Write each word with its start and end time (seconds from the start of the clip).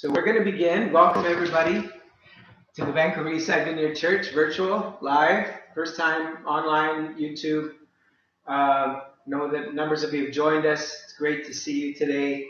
So 0.00 0.10
we're 0.10 0.24
going 0.24 0.42
to 0.42 0.50
begin. 0.50 0.94
Welcome 0.94 1.26
everybody 1.26 1.86
to 2.74 2.86
the 2.86 2.90
Vancouver 2.90 3.28
Eastside 3.28 3.66
Vineyard 3.66 3.96
Church, 3.96 4.32
virtual, 4.32 4.96
live, 5.02 5.46
first 5.74 5.94
time 5.94 6.38
online, 6.46 7.16
YouTube. 7.16 7.72
Uh, 8.46 9.00
know 9.26 9.50
that 9.50 9.74
numbers 9.74 10.02
of 10.02 10.14
you 10.14 10.24
have 10.24 10.32
joined 10.32 10.64
us. 10.64 11.02
It's 11.04 11.12
great 11.18 11.44
to 11.48 11.52
see 11.52 11.88
you 11.88 11.94
today. 11.94 12.46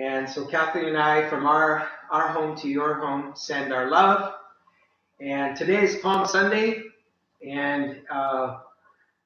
And 0.00 0.26
so 0.26 0.46
Kathleen 0.46 0.86
and 0.86 0.96
I, 0.96 1.28
from 1.28 1.44
our, 1.44 1.90
our 2.10 2.28
home 2.28 2.56
to 2.60 2.68
your 2.68 2.94
home, 2.94 3.32
send 3.34 3.74
our 3.74 3.90
love. 3.90 4.32
And 5.20 5.54
today 5.54 5.82
is 5.82 5.96
Palm 5.96 6.26
Sunday, 6.26 6.84
and 7.46 8.00
uh, 8.10 8.60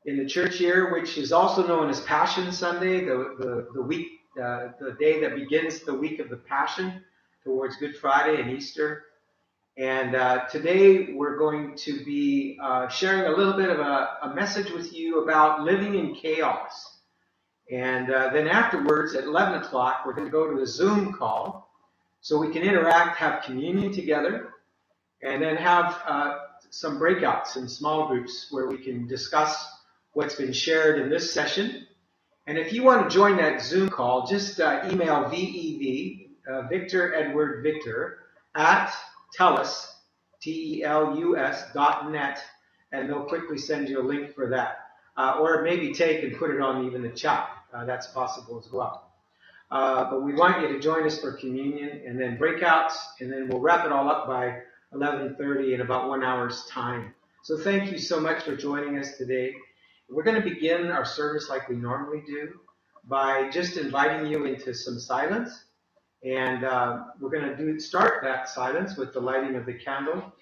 in 0.05 0.17
the 0.17 0.27
church 0.27 0.59
year, 0.59 0.93
which 0.93 1.17
is 1.17 1.31
also 1.31 1.65
known 1.65 1.91
as 1.91 2.01
Passion 2.01 2.51
Sunday, 2.51 3.05
the, 3.05 3.37
the, 3.39 3.69
the 3.73 3.83
week, 3.83 4.09
uh, 4.37 4.71
the 4.81 4.97
day 4.99 5.21
that 5.21 5.37
begins 5.37 5.83
the 5.83 5.95
week 5.95 6.19
of 6.19 6.29
the 6.29 6.39
Passion 6.39 7.05
towards 7.47 7.77
Good 7.77 7.97
Friday 7.97 8.43
and 8.43 8.51
Easter. 8.51 9.05
And 9.77 10.17
uh, 10.17 10.47
today 10.47 11.13
we're 11.13 11.39
going 11.39 11.77
to 11.77 12.05
be 12.05 12.59
uh, 12.61 12.89
sharing 12.89 13.33
a 13.33 13.37
little 13.37 13.53
bit 13.53 13.71
of 13.71 13.79
a, 13.79 14.19
a, 14.23 14.35
message 14.35 14.73
with 14.73 14.93
you 14.93 15.23
about 15.23 15.63
living 15.63 15.95
in 15.95 16.17
chaos. 16.17 16.99
And 17.71 18.11
uh, 18.11 18.31
then 18.33 18.49
afterwards, 18.49 19.15
at 19.15 19.25
11 19.25 19.63
o'clock, 19.63 20.03
we're 20.05 20.15
going 20.15 20.27
to 20.27 20.33
go 20.33 20.51
to 20.51 20.59
the 20.59 20.67
Zoom 20.67 21.13
call 21.13 21.71
so 22.21 22.37
we 22.37 22.53
can 22.53 22.63
interact, 22.63 23.17
have 23.19 23.45
communion 23.45 23.93
together, 23.93 24.49
and 25.23 25.41
then 25.41 25.55
have 25.55 26.03
uh, 26.05 26.39
some 26.71 26.99
breakouts 26.99 27.57
in 27.57 27.69
small 27.69 28.09
groups 28.09 28.49
where 28.51 28.67
we 28.67 28.79
can 28.79 29.07
discuss 29.07 29.69
what's 30.15 30.35
been 30.35 30.53
shared 30.53 31.01
in 31.01 31.11
this 31.11 31.33
session. 31.33 31.87
And 32.49 32.59
if 32.59 32.73
you 32.73 32.83
want 32.83 33.09
to 33.09 33.15
join 33.15 33.37
that 33.37 33.63
Zoom 33.63 33.89
call, 33.89 34.27
just 34.27 34.59
uh, 34.59 34.89
email 34.91 35.29
VEV, 35.29 36.26
uh, 36.49 36.63
Victor 36.69 37.15
Edward 37.15 37.63
Victor, 37.63 38.19
at 38.55 38.93
telus, 39.39 39.87
T-E-L-U-S 40.41 41.73
dot 41.75 42.11
net, 42.11 42.43
and 42.93 43.09
they'll 43.09 43.25
quickly 43.25 43.59
send 43.59 43.89
you 43.89 44.01
a 44.01 44.05
link 44.05 44.35
for 44.35 44.49
that. 44.51 44.79
Uh, 45.17 45.39
or 45.41 45.63
maybe 45.63 45.93
take 45.95 46.23
and 46.23 46.37
put 46.37 46.51
it 46.51 46.61
on 46.61 46.87
even 46.87 47.03
the 47.03 47.09
chat. 47.09 47.49
Uh, 47.73 47.85
that's 47.85 48.07
possible 48.09 48.63
as 48.65 48.71
well. 48.71 49.11
Uh, 49.71 50.09
but 50.11 50.23
we 50.23 50.35
want 50.35 50.61
you 50.61 50.69
to 50.69 50.79
join 50.79 51.05
us 51.05 51.21
for 51.21 51.33
communion 51.33 52.03
and 52.07 52.21
then 52.21 52.39
breakouts, 52.39 52.95
and 53.21 53.33
then 53.33 53.49
we'll 53.49 53.61
wrap 53.61 53.85
it 53.85 53.93
all 53.93 54.09
up 54.09 54.27
by 54.27 54.61
11:30 54.95 55.75
in 55.75 55.81
about 55.81 56.09
one 56.09 56.23
hour's 56.23 56.65
time. 56.67 57.15
So 57.43 57.59
thank 57.59 57.91
you 57.91 57.99
so 57.99 58.21
much 58.21 58.43
for 58.43 58.57
joining 58.57 58.99
us 58.99 59.17
today. 59.17 59.55
We're 60.09 60.23
going 60.23 60.41
to 60.41 60.49
begin 60.49 60.91
our 60.91 61.05
service 61.05 61.49
like 61.49 61.69
we 61.69 61.77
normally 61.77 62.23
do 62.27 62.61
by 63.05 63.51
just 63.51 63.77
inviting 63.77 64.31
you 64.31 64.45
into 64.45 64.73
some 64.75 64.99
silence. 64.99 65.65
And 66.25 66.65
uh, 66.65 67.05
we're 67.21 67.31
going 67.31 67.49
to 67.49 67.57
do 67.57 67.79
start 67.79 68.23
that 68.23 68.49
silence 68.49 68.97
with 68.97 69.13
the 69.13 69.21
lighting 69.21 69.57
of 69.57 69.67
the 69.67 69.75
candle, 69.75 70.33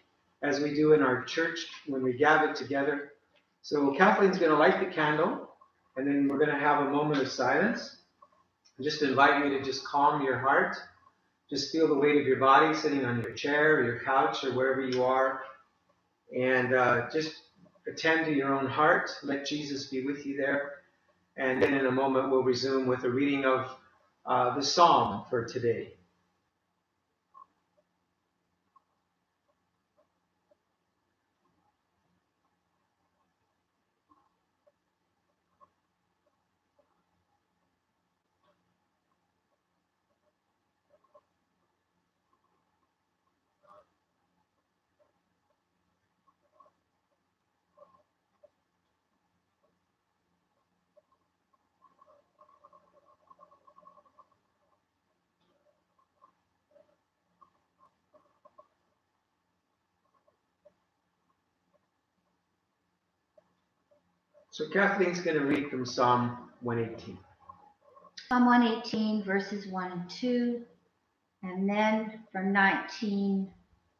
as 0.43 0.61
we 0.61 0.75
do 0.75 0.93
in 0.93 1.03
our 1.03 1.25
church 1.25 1.67
when 1.87 2.03
we 2.03 2.15
gather 2.17 2.53
together. 2.53 3.13
So 3.63 3.95
Kathleen's 3.95 4.39
going 4.39 4.51
to 4.51 4.57
light 4.59 4.79
the 4.79 4.95
candle, 4.95 5.49
and 5.97 6.07
then 6.07 6.29
we're 6.29 6.39
going 6.39 6.51
to 6.51 6.59
have 6.59 6.87
a 6.87 6.91
moment 6.91 7.23
of 7.23 7.29
silence. 7.29 7.97
just 8.83 9.03
invite 9.03 9.45
you 9.45 9.59
to 9.59 9.65
just 9.65 9.85
calm 9.85 10.23
your 10.23 10.39
heart. 10.39 10.77
Just 11.51 11.73
feel 11.73 11.89
the 11.89 11.95
weight 11.95 12.21
of 12.21 12.27
your 12.27 12.39
body 12.39 12.75
sitting 12.75 13.05
on 13.05 13.23
your 13.23 13.33
chair 13.33 13.77
or 13.77 13.85
your 13.85 14.01
couch 14.01 14.45
or 14.45 14.53
wherever 14.53 14.85
you 14.85 15.05
are. 15.05 15.43
And 16.37 16.75
uh, 16.75 17.11
just 17.13 17.35
attend 17.87 18.27
to 18.27 18.33
your 18.33 18.55
own 18.55 18.67
heart. 18.67 19.11
Let 19.23 19.47
Jesus 19.47 19.89
be 19.89 20.05
with 20.05 20.25
you 20.27 20.37
there. 20.37 20.73
And 21.37 21.63
then 21.63 21.75
in 21.75 21.87
a 21.87 21.91
moment, 21.91 22.31
we'll 22.31 22.43
resume 22.43 22.87
with 22.87 23.05
a 23.05 23.11
reading 23.11 23.45
of 23.45 23.77
uh, 24.27 24.57
the 24.57 24.63
psalm 24.63 25.25
for 25.31 25.45
today. 25.47 25.94
So 64.55 64.69
Kathleen's 64.69 65.21
going 65.21 65.37
to 65.37 65.45
read 65.45 65.69
from 65.69 65.85
Psalm 65.85 66.39
118. 66.61 67.19
Psalm 68.29 68.47
118, 68.47 69.25
verses 69.25 69.67
1 69.67 69.91
and 69.91 70.09
2, 70.09 70.63
and 71.43 71.69
then 71.69 72.21
from 72.31 72.53
19 72.53 73.51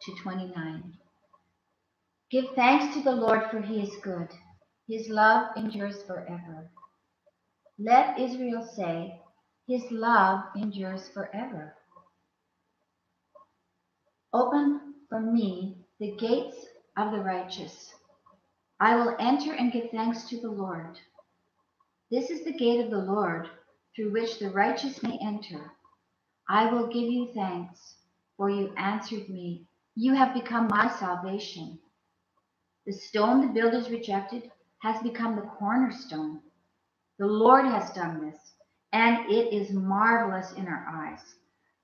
to 0.03 0.13
29. 0.23 0.93
Give 2.31 2.45
thanks 2.55 2.95
to 2.95 3.03
the 3.03 3.11
Lord, 3.11 3.51
for 3.51 3.61
he 3.63 3.81
is 3.81 3.97
good. 4.01 4.29
His 4.87 5.09
love 5.09 5.49
endures 5.57 6.05
forever. 6.05 6.71
Let 7.77 8.21
Israel 8.21 8.63
say, 8.77 9.21
His 9.67 9.83
love 9.91 10.45
endures 10.55 11.09
forever. 11.09 11.75
Open 14.33 14.95
for 15.09 15.19
me 15.19 15.79
the 15.99 16.13
gates 16.13 16.65
of 16.97 17.11
the 17.11 17.19
righteous. 17.19 17.93
I 18.85 18.97
will 18.97 19.17
enter 19.19 19.55
and 19.55 19.73
give 19.73 19.91
thanks 19.91 20.29
to 20.29 20.39
the 20.39 20.51
Lord. 20.51 20.99
This 22.11 22.29
is 22.29 22.45
the 22.45 22.53
gate 22.53 22.85
of 22.85 22.91
the 22.91 22.99
Lord, 22.99 23.49
through 23.97 24.13
which 24.13 24.39
the 24.39 24.51
righteous 24.51 25.03
may 25.03 25.19
enter. 25.23 25.73
I 26.51 26.71
will 26.71 26.89
give 26.89 27.11
you 27.11 27.31
thanks, 27.35 27.95
for 28.37 28.51
you 28.51 28.75
answered 28.77 29.31
me. 29.31 29.65
You 29.95 30.13
have 30.13 30.35
become 30.35 30.69
my 30.69 30.91
salvation. 30.91 31.79
The 32.85 32.93
stone 32.93 33.41
the 33.41 33.55
builders 33.55 33.89
rejected 33.89 34.51
has 34.83 35.03
become 35.03 35.37
the 35.37 35.49
cornerstone. 35.59 36.41
The 37.19 37.27
Lord 37.27 37.65
has 37.65 37.91
done 37.93 38.21
this, 38.21 38.39
and 38.93 39.31
it 39.31 39.55
is 39.55 39.71
marvelous 39.71 40.53
in 40.59 40.69
our 40.69 40.87
eyes. 40.95 41.37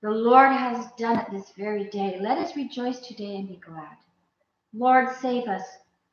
The 0.03 0.11
Lord 0.11 0.51
has 0.51 0.85
done 0.99 1.17
it 1.17 1.31
this 1.31 1.51
very 1.57 1.85
day. 1.85 2.19
Let 2.21 2.37
us 2.37 2.55
rejoice 2.55 2.99
today 2.99 3.37
and 3.37 3.47
be 3.47 3.59
glad. 3.65 3.97
Lord, 4.71 5.15
save 5.15 5.47
us. 5.47 5.63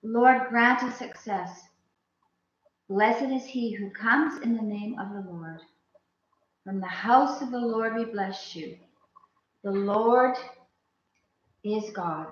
Lord, 0.02 0.48
grant 0.48 0.82
us 0.84 0.96
success. 0.98 1.62
Blessed 2.88 3.30
is 3.30 3.44
he 3.44 3.72
who 3.72 3.90
comes 3.90 4.40
in 4.42 4.56
the 4.56 4.62
name 4.62 4.96
of 4.98 5.12
the 5.12 5.30
Lord. 5.30 5.60
From 6.64 6.80
the 6.80 6.86
house 6.86 7.42
of 7.42 7.50
the 7.50 7.58
Lord 7.58 7.94
we 7.94 8.04
bless 8.04 8.54
you. 8.54 8.76
The 9.64 9.72
Lord 9.72 10.36
is 11.64 11.90
God, 11.90 12.28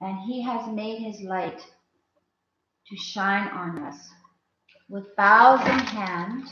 and 0.00 0.18
he 0.20 0.40
has 0.42 0.68
made 0.68 1.00
his 1.00 1.20
light 1.20 1.60
to 2.88 2.96
shine 2.96 3.48
on 3.48 3.82
us. 3.82 4.08
With 4.88 5.16
boughs 5.16 5.66
in 5.66 5.78
hand, 5.78 6.44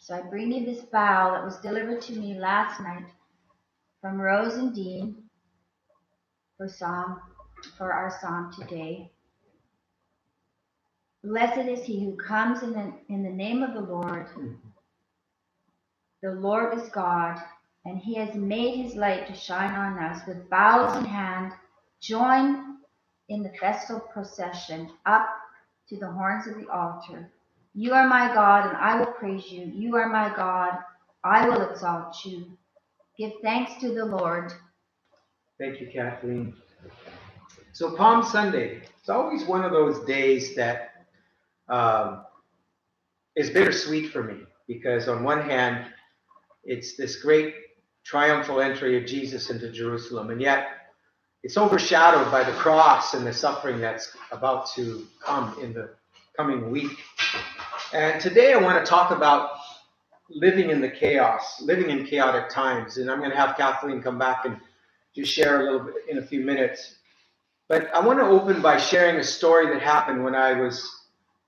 so 0.00 0.14
I 0.14 0.22
bring 0.22 0.52
you 0.52 0.64
this 0.64 0.84
bough 0.84 1.32
that 1.32 1.44
was 1.44 1.56
delivered 1.56 2.00
to 2.02 2.12
me 2.12 2.38
last 2.38 2.80
night 2.80 3.06
from 4.00 4.20
Rose 4.20 4.54
and 4.54 4.74
Dean 4.74 5.24
for 6.56 6.68
Psalm 6.68 7.20
for 7.76 7.92
our 7.92 8.16
psalm 8.20 8.52
today. 8.52 9.10
Blessed 11.24 11.68
is 11.68 11.84
he 11.84 12.04
who 12.04 12.16
comes 12.16 12.62
in 12.62 12.72
the, 12.72 12.92
in 13.08 13.22
the 13.22 13.30
name 13.30 13.62
of 13.62 13.74
the 13.74 13.80
Lord. 13.80 14.28
The 16.22 16.32
Lord 16.32 16.78
is 16.78 16.88
God, 16.88 17.40
and 17.84 17.98
he 17.98 18.14
has 18.14 18.34
made 18.34 18.76
his 18.76 18.94
light 18.94 19.26
to 19.26 19.34
shine 19.34 19.74
on 19.74 19.98
us. 19.98 20.26
With 20.26 20.48
boughs 20.48 20.96
in 20.96 21.04
hand, 21.04 21.52
join 22.00 22.78
in 23.28 23.42
the 23.42 23.52
festal 23.60 24.00
procession 24.00 24.90
up 25.06 25.28
to 25.88 25.96
the 25.96 26.10
horns 26.10 26.46
of 26.46 26.56
the 26.60 26.68
altar. 26.68 27.30
You 27.74 27.94
are 27.94 28.08
my 28.08 28.32
God, 28.32 28.68
and 28.68 28.76
I 28.76 28.98
will 28.98 29.12
praise 29.12 29.50
you. 29.50 29.66
You 29.66 29.96
are 29.96 30.08
my 30.08 30.34
God, 30.34 30.78
I 31.24 31.48
will 31.48 31.62
exalt 31.70 32.24
you. 32.24 32.46
Give 33.16 33.32
thanks 33.42 33.80
to 33.80 33.94
the 33.94 34.04
Lord. 34.04 34.52
Thank 35.58 35.80
you, 35.80 35.90
Kathleen. 35.92 36.54
So 37.72 37.96
Palm 37.96 38.24
Sunday, 38.24 38.82
it's 38.98 39.08
always 39.08 39.44
one 39.44 39.64
of 39.64 39.72
those 39.72 40.04
days 40.06 40.54
that 40.56 41.06
um, 41.68 42.24
is 43.36 43.50
bittersweet 43.50 44.12
for 44.12 44.22
me 44.24 44.38
because 44.66 45.08
on 45.08 45.22
one 45.24 45.42
hand, 45.42 45.86
it's 46.64 46.96
this 46.96 47.16
great 47.22 47.54
triumphal 48.04 48.60
entry 48.60 48.96
of 48.98 49.06
Jesus 49.06 49.50
into 49.50 49.70
Jerusalem, 49.70 50.30
and 50.30 50.40
yet 50.40 50.68
it's 51.42 51.56
overshadowed 51.56 52.30
by 52.32 52.44
the 52.44 52.52
cross 52.52 53.14
and 53.14 53.26
the 53.26 53.32
suffering 53.32 53.80
that's 53.80 54.16
about 54.32 54.70
to 54.74 55.06
come 55.24 55.56
in 55.62 55.72
the 55.72 55.90
coming 56.36 56.70
week. 56.70 56.98
And 57.92 58.20
today 58.20 58.52
I 58.52 58.58
want 58.58 58.84
to 58.84 58.88
talk 58.88 59.12
about 59.12 59.50
living 60.30 60.70
in 60.70 60.80
the 60.80 60.90
chaos, 60.90 61.60
living 61.62 61.90
in 61.90 62.04
chaotic 62.06 62.50
times. 62.50 62.98
And 62.98 63.10
I'm 63.10 63.18
going 63.18 63.30
to 63.30 63.36
have 63.36 63.56
Kathleen 63.56 64.02
come 64.02 64.18
back 64.18 64.44
and 64.44 64.58
just 65.14 65.32
share 65.32 65.60
a 65.60 65.64
little 65.64 65.80
bit 65.86 65.94
in 66.08 66.18
a 66.18 66.22
few 66.26 66.40
minutes. 66.40 66.97
But 67.68 67.94
I 67.94 68.00
want 68.00 68.18
to 68.18 68.24
open 68.24 68.62
by 68.62 68.78
sharing 68.78 69.16
a 69.16 69.24
story 69.24 69.66
that 69.66 69.82
happened 69.82 70.24
when 70.24 70.34
I 70.34 70.54
was 70.54 70.90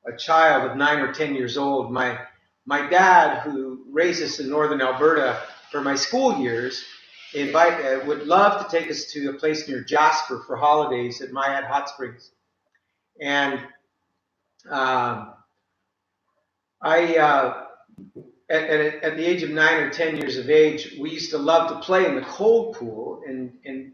a 0.06 0.14
child 0.14 0.70
of 0.70 0.76
nine 0.76 0.98
or 0.98 1.12
ten 1.12 1.34
years 1.34 1.56
old. 1.56 1.90
My 1.90 2.18
my 2.66 2.88
dad, 2.88 3.40
who 3.40 3.84
raised 3.90 4.22
us 4.22 4.38
in 4.38 4.50
northern 4.50 4.82
Alberta 4.82 5.40
for 5.72 5.80
my 5.80 5.94
school 5.94 6.38
years, 6.38 6.84
invite 7.32 7.84
uh, 7.84 8.04
would 8.04 8.26
love 8.26 8.62
to 8.62 8.78
take 8.78 8.90
us 8.90 9.06
to 9.12 9.30
a 9.30 9.32
place 9.32 9.66
near 9.66 9.82
Jasper 9.82 10.44
for 10.46 10.56
holidays 10.56 11.22
at 11.22 11.32
Miette 11.32 11.64
Hot 11.64 11.88
Springs, 11.88 12.30
and 13.20 13.58
um, 14.68 15.32
I. 16.82 17.16
Uh, 17.16 17.64
at, 18.50 18.64
at, 18.64 19.04
at, 19.04 19.16
the 19.16 19.24
age 19.24 19.44
of 19.44 19.50
nine 19.50 19.74
or 19.74 19.90
ten 19.90 20.16
years 20.16 20.36
of 20.36 20.50
age, 20.50 20.96
we 20.98 21.10
used 21.10 21.30
to 21.30 21.38
love 21.38 21.70
to 21.70 21.78
play 21.86 22.04
in 22.04 22.16
the 22.16 22.22
cold 22.22 22.74
pool, 22.74 23.22
and, 23.24 23.52
and 23.64 23.92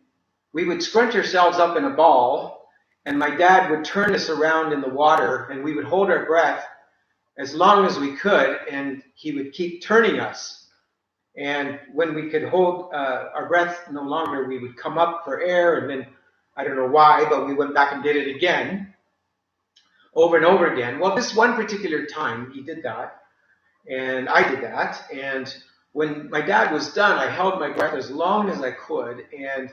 we 0.56 0.64
would 0.64 0.82
scrunch 0.82 1.14
ourselves 1.14 1.58
up 1.58 1.76
in 1.76 1.84
a 1.84 1.90
ball, 1.90 2.70
and 3.04 3.18
my 3.18 3.28
dad 3.28 3.70
would 3.70 3.84
turn 3.84 4.14
us 4.14 4.30
around 4.30 4.72
in 4.72 4.80
the 4.80 4.88
water, 4.88 5.48
and 5.50 5.62
we 5.62 5.74
would 5.74 5.84
hold 5.84 6.08
our 6.10 6.24
breath 6.24 6.64
as 7.36 7.54
long 7.54 7.84
as 7.84 7.98
we 7.98 8.16
could, 8.16 8.60
and 8.70 9.02
he 9.14 9.32
would 9.32 9.52
keep 9.52 9.82
turning 9.82 10.18
us. 10.18 10.68
And 11.36 11.78
when 11.92 12.14
we 12.14 12.30
could 12.30 12.44
hold 12.44 12.94
uh, 12.94 13.28
our 13.34 13.46
breath 13.46 13.92
no 13.92 14.00
longer, 14.00 14.48
we 14.48 14.58
would 14.58 14.78
come 14.78 14.96
up 14.96 15.26
for 15.26 15.42
air, 15.42 15.76
and 15.76 15.90
then 15.90 16.06
I 16.56 16.64
don't 16.64 16.76
know 16.76 16.88
why, 16.88 17.26
but 17.28 17.46
we 17.46 17.52
went 17.52 17.74
back 17.74 17.92
and 17.92 18.02
did 18.02 18.16
it 18.16 18.34
again, 18.34 18.94
over 20.14 20.38
and 20.38 20.46
over 20.46 20.72
again. 20.72 20.98
Well, 20.98 21.14
this 21.14 21.36
one 21.36 21.54
particular 21.54 22.06
time, 22.06 22.50
he 22.52 22.62
did 22.62 22.82
that 22.82 23.20
and 23.88 24.28
I 24.28 24.48
did 24.48 24.62
that. 24.62 25.04
And 25.12 25.54
when 25.92 26.30
my 26.30 26.40
dad 26.40 26.72
was 26.72 26.92
done, 26.94 27.18
I 27.18 27.30
held 27.30 27.60
my 27.60 27.70
breath 27.70 27.94
as 27.94 28.10
long 28.10 28.48
as 28.48 28.62
I 28.62 28.70
could. 28.70 29.24
And 29.36 29.70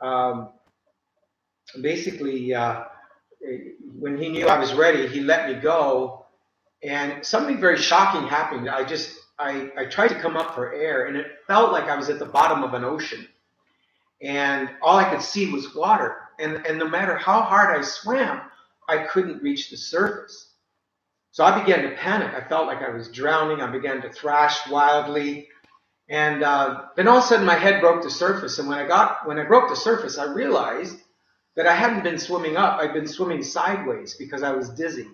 um, 0.00 0.50
basically, 1.80 2.54
uh, 2.54 2.84
when 3.98 4.18
he 4.18 4.28
knew 4.28 4.46
I 4.48 4.58
was 4.58 4.74
ready, 4.74 5.06
he 5.06 5.20
let 5.20 5.48
me 5.48 5.60
go. 5.60 6.26
And 6.82 7.24
something 7.24 7.60
very 7.60 7.76
shocking 7.78 8.26
happened. 8.28 8.68
I 8.68 8.84
just, 8.84 9.18
I, 9.38 9.70
I 9.76 9.84
tried 9.86 10.08
to 10.08 10.20
come 10.20 10.36
up 10.36 10.54
for 10.54 10.72
air, 10.72 11.06
and 11.06 11.16
it 11.16 11.26
felt 11.46 11.72
like 11.72 11.84
I 11.84 11.96
was 11.96 12.08
at 12.08 12.18
the 12.18 12.26
bottom 12.26 12.62
of 12.62 12.74
an 12.74 12.84
ocean. 12.84 13.26
And 14.22 14.70
all 14.82 14.98
I 14.98 15.08
could 15.08 15.22
see 15.22 15.50
was 15.50 15.74
water. 15.74 16.16
And, 16.38 16.66
and 16.66 16.78
no 16.78 16.88
matter 16.88 17.16
how 17.16 17.42
hard 17.42 17.76
I 17.76 17.82
swam, 17.82 18.40
I 18.88 19.04
couldn't 19.04 19.42
reach 19.42 19.70
the 19.70 19.76
surface. 19.76 20.54
So 21.32 21.44
I 21.44 21.60
began 21.60 21.82
to 21.84 21.96
panic. 21.96 22.34
I 22.34 22.46
felt 22.48 22.66
like 22.66 22.82
I 22.82 22.90
was 22.90 23.08
drowning. 23.08 23.60
I 23.62 23.70
began 23.70 24.02
to 24.02 24.12
thrash 24.12 24.68
wildly. 24.68 25.48
And 26.10 26.42
uh, 26.42 26.82
then 26.96 27.06
all 27.06 27.18
of 27.18 27.24
a 27.24 27.26
sudden 27.26 27.46
my 27.46 27.54
head 27.54 27.80
broke 27.80 28.02
the 28.02 28.10
surface. 28.10 28.58
And 28.58 28.68
when 28.68 28.78
I 28.78 28.86
got, 28.86 29.26
when 29.28 29.38
I 29.38 29.44
broke 29.44 29.68
the 29.68 29.76
surface, 29.76 30.18
I 30.18 30.24
realized 30.24 30.98
that 31.54 31.68
I 31.68 31.74
hadn't 31.74 32.02
been 32.02 32.18
swimming 32.18 32.56
up. 32.56 32.80
I'd 32.80 32.92
been 32.92 33.06
swimming 33.06 33.44
sideways 33.44 34.14
because 34.14 34.42
I 34.42 34.50
was 34.50 34.70
dizzy. 34.70 35.06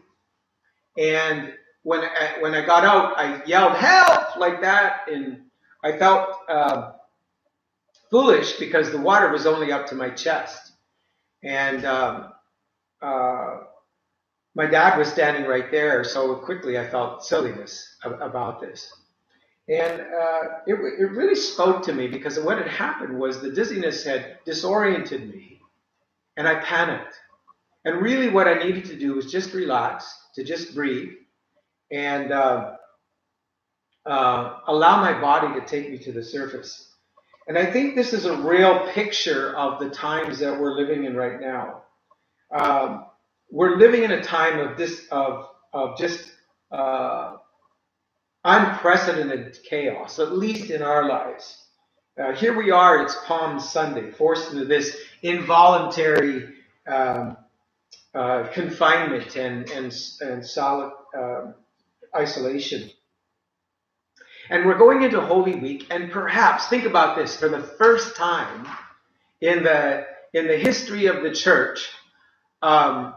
And 0.98 1.52
when 1.82 2.00
I, 2.00 2.40
when 2.40 2.54
I 2.54 2.64
got 2.64 2.84
out, 2.84 3.18
I 3.18 3.44
yelled 3.44 3.76
help 3.76 4.36
like 4.38 4.62
that. 4.62 5.02
And 5.12 5.42
I 5.84 5.98
felt 5.98 6.30
uh, 6.48 6.92
foolish 8.10 8.54
because 8.54 8.90
the 8.90 8.98
water 8.98 9.30
was 9.30 9.44
only 9.44 9.72
up 9.72 9.88
to 9.88 9.94
my 9.94 10.08
chest. 10.08 10.72
And 11.42 11.84
um, 11.84 12.32
uh, 13.02 13.58
my 14.54 14.64
dad 14.64 14.96
was 14.98 15.08
standing 15.08 15.44
right 15.44 15.70
there, 15.70 16.02
so 16.04 16.34
quickly 16.36 16.78
I 16.78 16.88
felt 16.88 17.22
silliness 17.22 17.96
about 18.02 18.62
this. 18.62 18.90
And 19.68 20.00
uh, 20.00 20.42
it, 20.66 20.74
it 20.74 21.10
really 21.10 21.34
spoke 21.34 21.82
to 21.84 21.92
me 21.92 22.06
because 22.06 22.38
what 22.38 22.58
had 22.58 22.68
happened 22.68 23.18
was 23.18 23.40
the 23.40 23.50
dizziness 23.50 24.04
had 24.04 24.38
disoriented 24.44 25.28
me 25.28 25.60
and 26.36 26.46
I 26.46 26.56
panicked. 26.56 27.14
And 27.84 28.02
really, 28.02 28.28
what 28.28 28.48
I 28.48 28.54
needed 28.54 28.84
to 28.86 28.96
do 28.98 29.14
was 29.14 29.30
just 29.30 29.54
relax, 29.54 30.12
to 30.34 30.44
just 30.44 30.74
breathe, 30.74 31.10
and 31.90 32.32
uh, 32.32 32.72
uh, 34.04 34.58
allow 34.66 35.00
my 35.00 35.20
body 35.20 35.58
to 35.58 35.66
take 35.66 35.90
me 35.90 35.98
to 35.98 36.12
the 36.12 36.22
surface. 36.22 36.90
And 37.46 37.56
I 37.56 37.64
think 37.70 37.94
this 37.94 38.12
is 38.12 38.24
a 38.24 38.36
real 38.36 38.88
picture 38.88 39.56
of 39.56 39.78
the 39.78 39.88
times 39.90 40.40
that 40.40 40.60
we're 40.60 40.74
living 40.74 41.04
in 41.04 41.14
right 41.14 41.40
now. 41.40 41.82
Um, 42.50 43.06
we're 43.50 43.76
living 43.76 44.02
in 44.02 44.10
a 44.10 44.22
time 44.22 44.58
of 44.58 44.76
this 44.76 45.06
of 45.12 45.48
of 45.72 45.96
just 45.96 46.32
uh, 46.72 47.36
unprecedented 48.46 49.58
chaos, 49.68 50.20
at 50.20 50.38
least 50.38 50.70
in 50.70 50.80
our 50.80 51.08
lives. 51.08 51.64
Uh, 52.16 52.32
here 52.32 52.56
we 52.56 52.70
are, 52.70 53.02
it's 53.02 53.16
Palm 53.26 53.58
Sunday, 53.58 54.12
forced 54.12 54.52
into 54.52 54.64
this 54.64 54.96
involuntary 55.22 56.54
um, 56.86 57.36
uh, 58.14 58.44
confinement 58.52 59.34
and, 59.36 59.68
and, 59.70 59.92
and 60.20 60.46
solid 60.46 60.92
uh, 61.18 61.52
isolation. 62.16 62.88
And 64.48 64.64
we're 64.64 64.78
going 64.78 65.02
into 65.02 65.20
Holy 65.20 65.56
Week, 65.56 65.88
and 65.90 66.12
perhaps, 66.12 66.68
think 66.68 66.84
about 66.84 67.16
this, 67.16 67.36
for 67.36 67.48
the 67.48 67.60
first 67.60 68.14
time 68.14 68.68
in 69.40 69.64
the, 69.64 70.06
in 70.32 70.46
the 70.46 70.56
history 70.56 71.06
of 71.06 71.24
the 71.24 71.32
church, 71.32 71.90
um, 72.62 73.12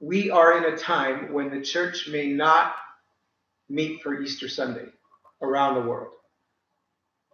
we 0.00 0.30
are 0.30 0.56
in 0.56 0.72
a 0.72 0.78
time 0.78 1.34
when 1.34 1.50
the 1.50 1.60
church 1.60 2.08
may 2.10 2.32
not 2.32 2.72
meet 3.70 4.02
for 4.02 4.20
Easter 4.20 4.48
Sunday 4.48 4.86
around 5.42 5.74
the 5.74 5.88
world. 5.88 6.12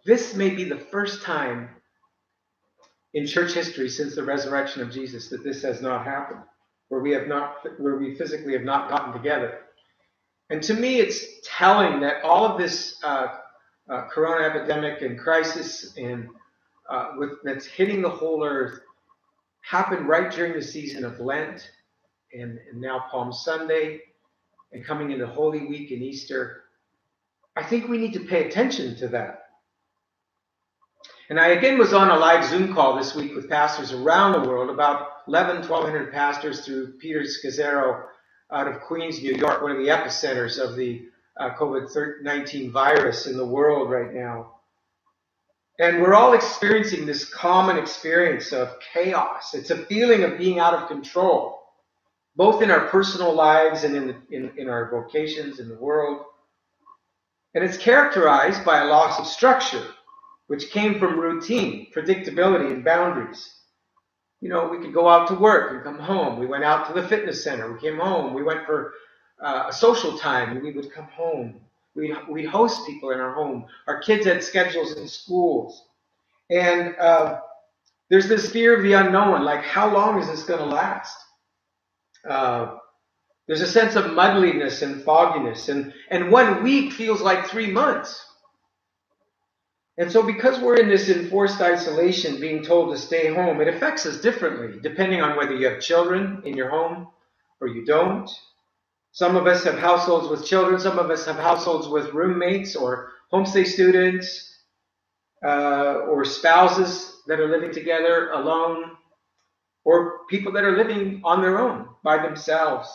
This 0.05 0.33
may 0.35 0.49
be 0.49 0.63
the 0.63 0.79
first 0.79 1.23
time 1.23 1.69
in 3.13 3.25
church 3.27 3.53
history 3.53 3.89
since 3.89 4.15
the 4.15 4.23
resurrection 4.23 4.81
of 4.81 4.91
Jesus 4.91 5.29
that 5.29 5.43
this 5.43 5.61
has 5.63 5.81
not 5.81 6.05
happened, 6.05 6.41
where 6.89 7.01
we 7.01 7.11
have 7.11 7.27
not, 7.27 7.57
where 7.79 7.97
we 7.97 8.15
physically 8.15 8.53
have 8.53 8.63
not 8.63 8.89
gotten 8.89 9.11
together. 9.11 9.59
And 10.49 10.63
to 10.63 10.73
me, 10.73 10.99
it's 10.99 11.25
telling 11.43 11.99
that 12.01 12.23
all 12.23 12.45
of 12.45 12.57
this 12.57 12.97
uh, 13.03 13.27
uh, 13.89 14.07
corona 14.07 14.45
epidemic 14.45 15.01
and 15.01 15.19
crisis 15.19 15.93
and 15.97 16.29
uh, 16.89 17.11
with, 17.17 17.31
that's 17.43 17.65
hitting 17.65 18.01
the 18.01 18.09
whole 18.09 18.45
earth 18.45 18.79
happened 19.61 20.07
right 20.07 20.31
during 20.31 20.53
the 20.53 20.61
season 20.61 21.03
of 21.03 21.19
Lent 21.19 21.69
and, 22.33 22.59
and 22.71 22.79
now 22.79 23.05
Palm 23.11 23.33
Sunday 23.33 24.01
and 24.71 24.85
coming 24.85 25.11
into 25.11 25.27
Holy 25.27 25.65
Week 25.65 25.91
and 25.91 26.01
Easter, 26.01 26.63
I 27.55 27.63
think 27.63 27.87
we 27.87 27.97
need 27.97 28.13
to 28.13 28.19
pay 28.19 28.47
attention 28.47 28.95
to 28.97 29.07
that. 29.09 29.43
And 31.29 31.39
I 31.39 31.47
again 31.49 31.77
was 31.77 31.93
on 31.93 32.09
a 32.09 32.17
live 32.17 32.45
Zoom 32.45 32.73
call 32.73 32.95
this 32.95 33.13
week 33.13 33.35
with 33.35 33.49
pastors 33.49 33.91
around 33.91 34.31
the 34.33 34.47
world, 34.47 34.69
about 34.69 35.07
11, 35.27 35.67
1200 35.67 36.13
pastors 36.13 36.65
through 36.65 36.93
Peter 36.93 37.21
Scazzero 37.21 38.03
out 38.51 38.67
of 38.67 38.79
Queens, 38.81 39.21
New 39.21 39.33
York, 39.33 39.61
one 39.61 39.71
of 39.71 39.77
the 39.77 39.87
epicenters 39.87 40.57
of 40.57 40.77
the 40.77 41.05
uh, 41.37 41.49
COVID 41.55 42.21
19 42.21 42.71
virus 42.71 43.27
in 43.27 43.35
the 43.35 43.45
world 43.45 43.91
right 43.91 44.13
now. 44.13 44.53
And 45.79 46.01
we're 46.01 46.15
all 46.15 46.33
experiencing 46.33 47.05
this 47.05 47.25
common 47.25 47.77
experience 47.77 48.51
of 48.51 48.75
chaos. 48.93 49.53
It's 49.53 49.69
a 49.69 49.85
feeling 49.85 50.23
of 50.23 50.37
being 50.37 50.59
out 50.59 50.73
of 50.73 50.87
control 50.87 51.56
both 52.37 52.61
in 52.61 52.69
our 52.69 52.87
personal 52.87 53.33
lives 53.33 53.83
and 53.83 53.95
in, 53.95 54.15
in, 54.29 54.51
in 54.57 54.69
our 54.69 54.91
vocations 54.91 55.59
in 55.59 55.67
the 55.67 55.75
world. 55.75 56.23
And 57.55 57.63
it's 57.63 57.77
characterized 57.77 58.63
by 58.63 58.81
a 58.81 58.85
loss 58.85 59.19
of 59.19 59.25
structure, 59.25 59.83
which 60.45 60.69
came 60.69 60.99
from 60.99 61.19
routine, 61.19 61.87
predictability, 61.91 62.71
and 62.71 62.85
boundaries. 62.85 63.55
You 64.39 64.49
know, 64.49 64.67
we 64.67 64.77
could 64.77 64.93
go 64.93 65.09
out 65.09 65.27
to 65.29 65.33
work 65.33 65.71
and 65.71 65.83
come 65.83 65.97
home. 65.97 66.39
We 66.39 66.45
went 66.45 66.63
out 66.63 66.87
to 66.87 66.93
the 67.01 67.07
fitness 67.07 67.43
center. 67.43 67.73
We 67.73 67.79
came 67.79 67.97
home. 67.97 68.35
We 68.35 68.43
went 68.43 68.67
for 68.67 68.93
uh, 69.43 69.65
a 69.69 69.73
social 69.73 70.15
time 70.15 70.51
and 70.51 70.63
we 70.63 70.71
would 70.73 70.91
come 70.91 71.07
home. 71.07 71.59
We'd, 71.95 72.15
we'd 72.29 72.45
host 72.45 72.85
people 72.85 73.09
in 73.09 73.19
our 73.19 73.33
home. 73.33 73.65
Our 73.87 73.99
kids 73.99 74.27
had 74.27 74.43
schedules 74.43 74.95
in 74.95 75.07
schools. 75.07 75.87
And 76.51 76.95
uh, 76.97 77.39
there's 78.11 78.29
this 78.29 78.51
fear 78.51 78.77
of 78.77 78.83
the 78.83 78.93
unknown, 78.93 79.43
like 79.43 79.63
how 79.63 79.91
long 79.91 80.21
is 80.21 80.27
this 80.27 80.43
going 80.43 80.59
to 80.59 80.65
last? 80.65 81.17
Uh, 82.29 82.77
there's 83.47 83.61
a 83.61 83.67
sense 83.67 83.95
of 83.95 84.05
muddliness 84.05 84.81
and 84.81 85.03
fogginess, 85.03 85.69
and, 85.69 85.93
and 86.11 86.31
one 86.31 86.63
week 86.63 86.91
feels 86.93 87.21
like 87.21 87.47
three 87.47 87.71
months. 87.71 88.23
And 89.97 90.11
so, 90.11 90.21
because 90.21 90.59
we're 90.59 90.75
in 90.77 90.89
this 90.89 91.09
enforced 91.09 91.59
isolation, 91.61 92.39
being 92.39 92.63
told 92.63 92.93
to 92.93 92.99
stay 92.99 93.33
home, 93.33 93.61
it 93.61 93.67
affects 93.67 94.05
us 94.05 94.21
differently 94.21 94.79
depending 94.81 95.21
on 95.21 95.37
whether 95.37 95.55
you 95.55 95.67
have 95.67 95.81
children 95.81 96.41
in 96.45 96.55
your 96.55 96.69
home 96.69 97.07
or 97.61 97.67
you 97.67 97.85
don't. 97.85 98.29
Some 99.11 99.35
of 99.35 99.47
us 99.47 99.63
have 99.63 99.79
households 99.79 100.27
with 100.27 100.45
children, 100.45 100.79
some 100.79 100.99
of 100.99 101.09
us 101.09 101.25
have 101.25 101.37
households 101.37 101.87
with 101.87 102.13
roommates 102.13 102.75
or 102.75 103.11
homestay 103.33 103.65
students 103.65 104.53
uh, 105.43 106.01
or 106.07 106.25
spouses 106.25 107.21
that 107.27 107.39
are 107.39 107.47
living 107.47 107.71
together 107.71 108.29
alone 108.31 108.91
or 109.87 110.25
people 110.29 110.51
that 110.51 110.65
are 110.65 110.75
living 110.75 111.21
on 111.23 111.41
their 111.41 111.59
own 111.59 111.87
by 112.03 112.21
themselves. 112.21 112.89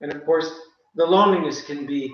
And 0.00 0.12
of 0.12 0.24
course, 0.24 0.48
the 0.94 1.04
loneliness 1.04 1.64
can 1.64 1.84
be 1.84 2.12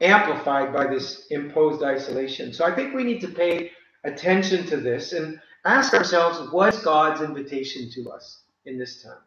amplified 0.00 0.72
by 0.72 0.86
this 0.86 1.26
imposed 1.30 1.82
isolation. 1.82 2.52
So 2.52 2.64
I 2.64 2.72
think 2.72 2.94
we 2.94 3.02
need 3.02 3.20
to 3.22 3.28
pay 3.28 3.72
attention 4.04 4.66
to 4.66 4.76
this 4.76 5.12
and 5.14 5.40
ask 5.64 5.92
ourselves 5.94 6.52
what's 6.52 6.80
God's 6.84 7.22
invitation 7.22 7.90
to 7.94 8.10
us 8.12 8.42
in 8.66 8.78
this 8.78 9.02
time? 9.02 9.24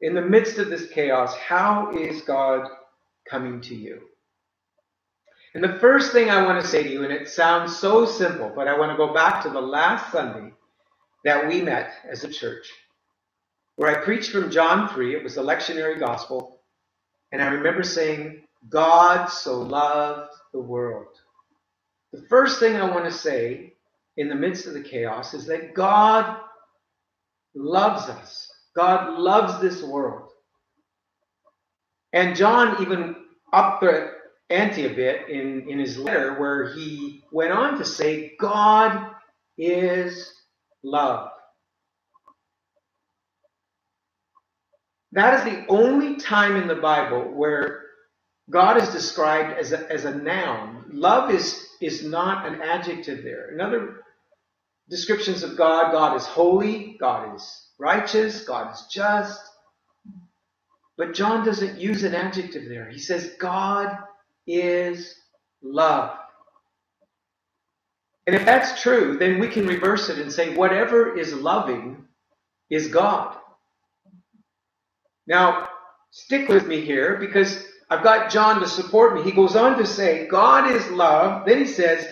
In 0.00 0.14
the 0.14 0.22
midst 0.22 0.58
of 0.58 0.70
this 0.70 0.86
chaos, 0.92 1.34
how 1.36 1.90
is 1.96 2.22
God 2.22 2.68
coming 3.28 3.60
to 3.62 3.74
you? 3.74 4.02
And 5.56 5.64
the 5.64 5.80
first 5.80 6.12
thing 6.12 6.30
I 6.30 6.44
want 6.44 6.62
to 6.62 6.68
say 6.68 6.84
to 6.84 6.88
you, 6.88 7.02
and 7.02 7.12
it 7.12 7.28
sounds 7.28 7.76
so 7.76 8.06
simple, 8.06 8.52
but 8.54 8.68
I 8.68 8.78
want 8.78 8.92
to 8.92 8.96
go 8.96 9.12
back 9.12 9.42
to 9.42 9.50
the 9.50 9.60
last 9.60 10.12
Sunday 10.12 10.52
that 11.24 11.48
we 11.48 11.60
met 11.60 11.90
as 12.08 12.22
a 12.22 12.28
church, 12.28 12.70
where 13.76 13.90
I 13.90 14.04
preached 14.04 14.30
from 14.30 14.50
John 14.50 14.88
3. 14.88 15.16
It 15.16 15.24
was 15.24 15.34
the 15.36 15.42
lectionary 15.42 15.98
gospel. 15.98 16.60
And 17.32 17.42
I 17.42 17.48
remember 17.48 17.82
saying, 17.82 18.42
God 18.68 19.26
so 19.26 19.60
loved 19.62 20.32
the 20.52 20.60
world. 20.60 21.08
The 22.12 22.22
first 22.28 22.60
thing 22.60 22.76
I 22.76 22.90
want 22.90 23.06
to 23.06 23.12
say 23.12 23.74
in 24.16 24.28
the 24.28 24.34
midst 24.34 24.66
of 24.66 24.74
the 24.74 24.82
chaos 24.82 25.34
is 25.34 25.46
that 25.46 25.74
God 25.74 26.38
loves 27.54 28.08
us. 28.08 28.50
God 28.76 29.18
loves 29.18 29.60
this 29.60 29.82
world. 29.82 30.30
And 32.12 32.36
John 32.36 32.82
even 32.82 33.16
upped 33.52 33.82
the 33.82 34.12
ante 34.50 34.86
a 34.86 34.90
bit 34.94 35.28
in, 35.28 35.68
in 35.68 35.78
his 35.78 35.98
letter 35.98 36.38
where 36.40 36.74
he 36.74 37.24
went 37.32 37.52
on 37.52 37.78
to 37.78 37.84
say, 37.84 38.34
God 38.38 39.10
is 39.58 40.32
love. 40.82 41.30
That 45.14 45.34
is 45.40 45.54
the 45.54 45.66
only 45.68 46.16
time 46.18 46.56
in 46.56 46.68
the 46.68 46.76
Bible 46.76 47.22
where 47.34 47.82
God 48.50 48.82
is 48.82 48.90
described 48.90 49.58
as 49.58 49.72
a, 49.72 49.90
as 49.92 50.04
a 50.06 50.14
noun. 50.14 50.86
Love 50.92 51.30
is, 51.32 51.68
is 51.82 52.04
not 52.04 52.46
an 52.46 52.62
adjective 52.62 53.24
there. 53.24 53.52
In 53.52 53.60
other 53.60 54.02
descriptions 54.90 55.42
of 55.42 55.56
God, 55.56 55.92
God 55.92 56.16
is 56.16 56.26
holy, 56.26 56.96
God 57.00 57.34
is 57.36 57.68
righteous, 57.78 58.44
God 58.44 58.74
is 58.74 58.86
just. 58.90 59.40
But 60.98 61.14
John 61.14 61.44
doesn't 61.46 61.80
use 61.80 62.04
an 62.04 62.14
adjective 62.14 62.68
there. 62.68 62.88
He 62.90 62.98
says 63.00 63.34
God 63.40 63.98
is 64.46 65.14
love. 65.62 66.16
And 68.26 68.36
if 68.36 68.44
that's 68.44 68.82
true, 68.82 69.18
then 69.18 69.40
we 69.40 69.48
can 69.48 69.66
reverse 69.66 70.08
it 70.10 70.18
and 70.18 70.32
say 70.32 70.54
whatever 70.54 71.16
is 71.18 71.34
loving 71.34 72.06
is 72.70 72.88
God. 72.88 73.36
Now, 75.26 75.68
stick 76.10 76.48
with 76.48 76.66
me 76.66 76.80
here 76.82 77.16
because 77.18 77.66
I've 77.90 78.04
got 78.04 78.30
John 78.30 78.60
to 78.60 78.68
support 78.68 79.14
me. 79.14 79.22
He 79.22 79.32
goes 79.32 79.56
on 79.56 79.78
to 79.78 79.86
say, 79.86 80.26
God 80.28 80.70
is 80.70 80.90
love. 80.90 81.46
Then 81.46 81.58
he 81.58 81.66
says, 81.66 82.06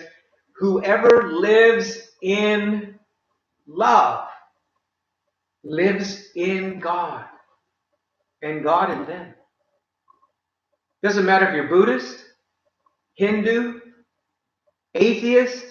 whoever 0.57 1.31
lives 1.33 1.97
in 2.21 2.99
love 3.67 4.27
lives 5.63 6.29
in 6.35 6.79
God 6.79 7.25
and 8.41 8.63
God 8.63 8.91
in 8.91 9.05
them. 9.05 9.33
Doesn't 11.03 11.25
matter 11.25 11.47
if 11.49 11.55
you're 11.55 11.67
Buddhist, 11.67 12.23
Hindu, 13.15 13.81
atheist, 14.95 15.65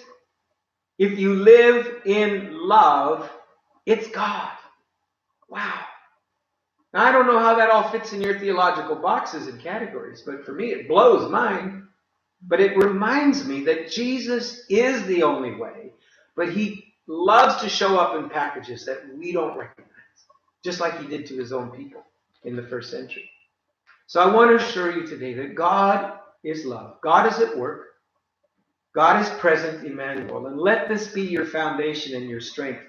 if 0.99 1.17
you 1.19 1.35
live 1.35 2.01
in 2.05 2.51
love, 2.67 3.29
it's 3.85 4.07
God. 4.09 4.51
Wow. 5.49 5.81
Now, 6.93 7.05
I 7.05 7.11
don't 7.11 7.27
know 7.27 7.39
how 7.39 7.55
that 7.55 7.71
all 7.71 7.89
fits 7.89 8.13
in 8.13 8.21
your 8.21 8.39
theological 8.39 8.95
boxes 8.95 9.47
and 9.47 9.59
categories, 9.59 10.21
but 10.25 10.45
for 10.45 10.53
me, 10.53 10.71
it 10.71 10.87
blows 10.87 11.29
mine. 11.31 11.87
But 12.45 12.59
it 12.59 12.77
reminds 12.77 13.45
me 13.45 13.63
that 13.65 13.89
Jesus 13.89 14.65
is 14.69 15.05
the 15.05 15.23
only 15.23 15.55
way, 15.55 15.93
but 16.35 16.51
he 16.51 16.93
loves 17.07 17.61
to 17.61 17.69
show 17.69 17.97
up 17.97 18.17
in 18.21 18.29
packages 18.29 18.85
that 18.85 19.01
we 19.17 19.31
don't 19.31 19.57
recognize, 19.57 19.87
just 20.63 20.79
like 20.81 20.99
he 20.99 21.07
did 21.07 21.25
to 21.27 21.37
his 21.37 21.53
own 21.53 21.71
people 21.71 22.03
in 22.43 22.55
the 22.55 22.67
first 22.67 22.91
century. 22.91 23.29
So 24.07 24.21
I 24.21 24.33
want 24.33 24.49
to 24.51 24.63
assure 24.63 24.91
you 24.91 25.07
today 25.07 25.33
that 25.35 25.55
God 25.55 26.19
is 26.43 26.65
love. 26.65 26.99
God 27.01 27.31
is 27.31 27.39
at 27.39 27.57
work. 27.57 27.87
God 28.93 29.21
is 29.21 29.29
present, 29.39 29.85
Emmanuel. 29.87 30.47
And 30.47 30.59
let 30.59 30.89
this 30.89 31.07
be 31.07 31.21
your 31.21 31.45
foundation 31.45 32.15
and 32.15 32.29
your 32.29 32.41
strength 32.41 32.83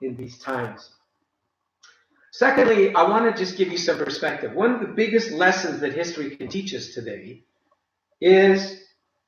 in 0.00 0.16
these 0.16 0.38
times. 0.38 0.90
Secondly, 2.38 2.94
I 2.94 3.08
want 3.08 3.24
to 3.24 3.44
just 3.44 3.56
give 3.56 3.68
you 3.72 3.78
some 3.78 3.96
perspective. 3.96 4.52
One 4.52 4.74
of 4.74 4.80
the 4.80 4.88
biggest 4.88 5.30
lessons 5.30 5.80
that 5.80 5.94
history 5.94 6.36
can 6.36 6.48
teach 6.48 6.74
us 6.74 6.88
today 6.88 7.44
is 8.20 8.78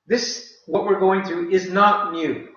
this, 0.06 0.58
what 0.66 0.84
we're 0.84 1.00
going 1.00 1.24
through 1.24 1.50
is 1.50 1.70
not 1.70 2.12
new. 2.12 2.48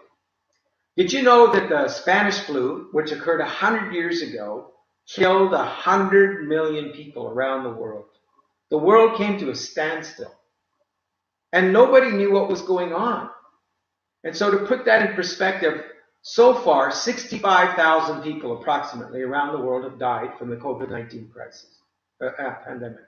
Did 0.97 1.13
you 1.13 1.21
know 1.21 1.53
that 1.53 1.69
the 1.69 1.87
Spanish 1.87 2.37
flu, 2.39 2.89
which 2.91 3.13
occurred 3.13 3.39
100 3.39 3.93
years 3.93 4.21
ago, 4.23 4.73
killed 5.07 5.53
100 5.53 6.49
million 6.49 6.89
people 6.89 7.27
around 7.27 7.63
the 7.63 7.69
world? 7.69 8.07
The 8.71 8.77
world 8.77 9.17
came 9.17 9.39
to 9.39 9.51
a 9.51 9.55
standstill. 9.55 10.35
And 11.53 11.71
nobody 11.71 12.11
knew 12.11 12.33
what 12.33 12.49
was 12.49 12.61
going 12.61 12.91
on. 12.91 13.29
And 14.25 14.35
so 14.35 14.51
to 14.51 14.65
put 14.65 14.83
that 14.83 15.09
in 15.09 15.15
perspective, 15.15 15.81
so 16.23 16.53
far, 16.53 16.91
65,000 16.91 18.21
people 18.21 18.59
approximately 18.59 19.23
around 19.23 19.53
the 19.53 19.65
world 19.65 19.85
have 19.85 19.97
died 19.97 20.37
from 20.37 20.49
the 20.49 20.55
COVID-19 20.55 21.31
crisis, 21.31 21.79
uh, 22.21 22.27
uh, 22.27 22.55
pandemic. 22.63 23.05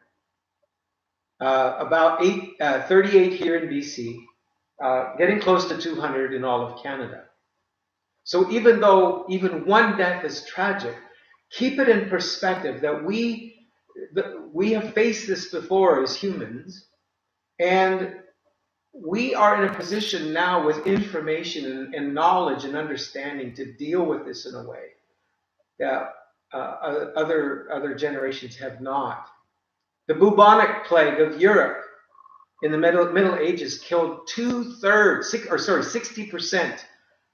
Uh, 1.39 1.75
about 1.79 2.23
eight, 2.23 2.53
uh, 2.59 2.83
38 2.83 3.33
here 3.33 3.57
in 3.57 3.69
BC, 3.69 4.17
uh, 4.83 5.15
getting 5.17 5.39
close 5.39 5.67
to 5.67 5.77
200 5.77 6.33
in 6.33 6.43
all 6.43 6.65
of 6.65 6.81
Canada. 6.81 7.25
So 8.23 8.49
even 8.49 8.79
though 8.79 9.25
even 9.29 9.65
one 9.65 9.97
death 9.97 10.23
is 10.25 10.45
tragic, 10.45 10.95
keep 11.51 11.77
it 11.79 11.89
in 11.89 12.09
perspective 12.09 12.81
that 12.81 13.03
we, 13.03 13.67
we 14.51 14.71
have 14.71 14.93
faced 14.93 15.27
this 15.27 15.51
before 15.51 16.01
as 16.01 16.15
humans, 16.15 16.87
and 17.59 18.22
we 18.93 19.33
are 19.33 19.63
in 19.63 19.69
a 19.69 19.75
position 19.75 20.31
now 20.31 20.63
with 20.63 20.85
information 20.85 21.65
and, 21.65 21.95
and, 21.95 22.13
knowledge 22.13 22.63
and 22.63 22.75
understanding 22.75 23.53
to 23.55 23.73
deal 23.73 24.05
with 24.05 24.23
this 24.23 24.45
in 24.45 24.53
a 24.53 24.63
way 24.63 24.89
that 25.79 26.13
uh, 26.53 26.57
other 27.15 27.67
other 27.73 27.95
generations 27.95 28.55
have 28.55 28.79
not. 28.79 29.27
The 30.07 30.13
bubonic 30.13 30.85
plague 30.85 31.19
of 31.19 31.41
Europe 31.41 31.83
in 32.61 32.71
the 32.71 32.77
Middle, 32.77 33.11
Middle 33.11 33.35
Ages 33.35 33.79
killed 33.79 34.27
two 34.27 34.75
thirds, 34.75 35.35
or 35.49 35.57
sorry, 35.57 35.83
sixty 35.83 36.27
percent 36.27 36.85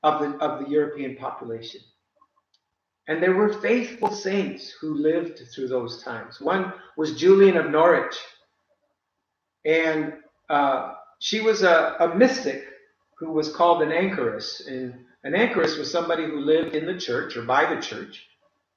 of 0.03 0.21
the 0.21 0.37
of 0.37 0.63
the 0.63 0.71
European 0.71 1.17
population. 1.17 1.81
And 3.09 3.21
there 3.21 3.35
were 3.35 3.51
faithful 3.53 4.11
saints 4.11 4.71
who 4.79 4.93
lived 4.93 5.41
through 5.53 5.67
those 5.67 6.03
times. 6.03 6.39
One 6.39 6.71
was 6.95 7.15
Julian 7.15 7.57
of 7.57 7.69
Norwich, 7.69 8.15
and 9.65 10.13
uh, 10.49 10.93
she 11.19 11.41
was 11.41 11.63
a, 11.63 11.95
a 11.99 12.15
mystic 12.15 12.65
who 13.17 13.31
was 13.31 13.53
called 13.53 13.81
an 13.81 13.91
anchoress. 13.91 14.65
And 14.67 15.05
an 15.23 15.35
anchoress 15.35 15.77
was 15.77 15.91
somebody 15.91 16.23
who 16.23 16.39
lived 16.39 16.75
in 16.75 16.85
the 16.85 16.97
church 16.97 17.35
or 17.35 17.43
by 17.43 17.73
the 17.73 17.81
church, 17.81 18.25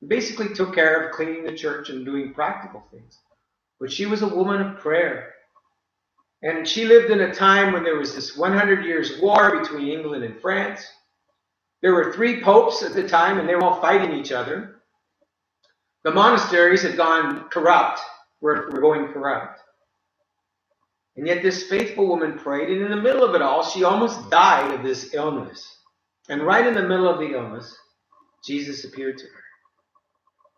basically 0.07 0.53
took 0.53 0.75
care 0.75 1.01
of 1.01 1.13
cleaning 1.13 1.45
the 1.45 1.57
church 1.57 1.89
and 1.89 2.05
doing 2.05 2.35
practical 2.35 2.85
things. 2.91 3.19
But 3.81 3.93
she 3.93 4.07
was 4.07 4.23
a 4.23 4.29
woman 4.29 4.61
of 4.61 4.79
prayer. 4.79 5.35
And 6.43 6.67
she 6.67 6.85
lived 6.85 7.11
in 7.11 7.21
a 7.21 7.33
time 7.33 7.73
when 7.73 7.85
there 7.85 7.97
was 7.97 8.15
this 8.15 8.37
100 8.37 8.85
years 8.85 9.21
war 9.21 9.61
between 9.61 9.89
England 9.89 10.25
and 10.25 10.41
France. 10.41 10.85
There 11.83 11.95
were 11.95 12.13
three 12.13 12.43
popes 12.43 12.83
at 12.83 12.95
the 12.95 13.07
time, 13.07 13.39
and 13.39 13.49
they 13.49 13.55
were 13.55 13.63
all 13.63 13.81
fighting 13.81 14.13
each 14.19 14.33
other. 14.33 14.83
The 16.03 16.11
monasteries 16.11 16.83
had 16.83 16.97
gone 16.97 17.49
corrupt, 17.49 18.01
were, 18.41 18.71
were 18.73 18.81
going 18.81 19.13
corrupt. 19.13 19.62
And 21.17 21.27
yet 21.27 21.43
this 21.43 21.65
faithful 21.65 22.07
woman 22.07 22.39
prayed, 22.39 22.71
and 22.71 22.83
in 22.83 22.91
the 22.91 22.97
middle 23.03 23.23
of 23.25 23.35
it 23.35 23.43
all, 23.43 23.63
she 23.63 23.85
almost 23.85 24.31
died 24.31 24.73
of 24.75 24.83
this 24.83 25.13
illness. 25.15 25.79
And 26.29 26.43
right 26.43 26.67
in 26.67 26.75
the 26.75 26.89
middle 26.89 27.09
of 27.09 27.19
the 27.19 27.35
illness, 27.35 27.77
Jesus 28.45 28.85
appeared 28.85 29.19
to 29.19 29.25
her. 29.25 29.43